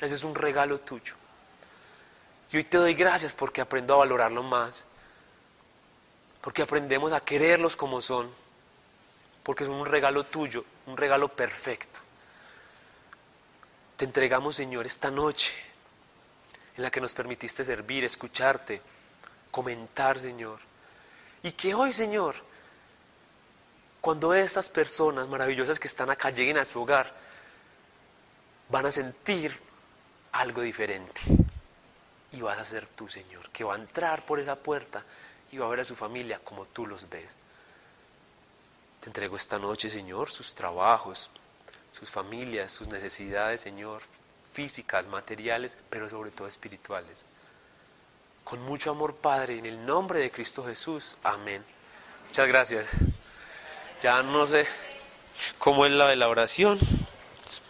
[0.00, 1.14] Ese es un regalo tuyo.
[2.50, 4.84] Y hoy te doy gracias porque aprendo a valorarlo más.
[6.42, 8.30] Porque aprendemos a quererlos como son.
[9.42, 12.00] Porque son un regalo tuyo, un regalo perfecto.
[13.96, 15.54] Te entregamos, Señor, esta noche
[16.76, 18.82] en la que nos permitiste servir, escucharte,
[19.52, 20.58] comentar, Señor.
[21.44, 22.34] Y que hoy, Señor,
[24.00, 27.14] cuando estas personas maravillosas que están acá lleguen a su hogar,
[28.68, 29.52] van a sentir
[30.32, 31.20] algo diferente.
[32.32, 35.04] Y vas a ser tú, Señor, que va a entrar por esa puerta
[35.52, 37.36] y va a ver a su familia como tú los ves.
[39.00, 41.30] Te entrego esta noche, Señor, sus trabajos,
[41.92, 44.00] sus familias, sus necesidades, Señor,
[44.52, 47.26] físicas, materiales, pero sobre todo espirituales.
[48.52, 51.16] Con mucho amor, Padre, en el nombre de Cristo Jesús.
[51.22, 51.64] Amén.
[52.26, 52.90] Muchas gracias.
[54.02, 54.66] Ya no sé
[55.56, 56.78] cómo es la de la oración.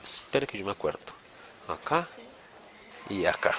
[0.02, 0.98] Espera que yo me acuerdo.
[1.68, 2.04] Acá
[3.08, 3.54] y acá.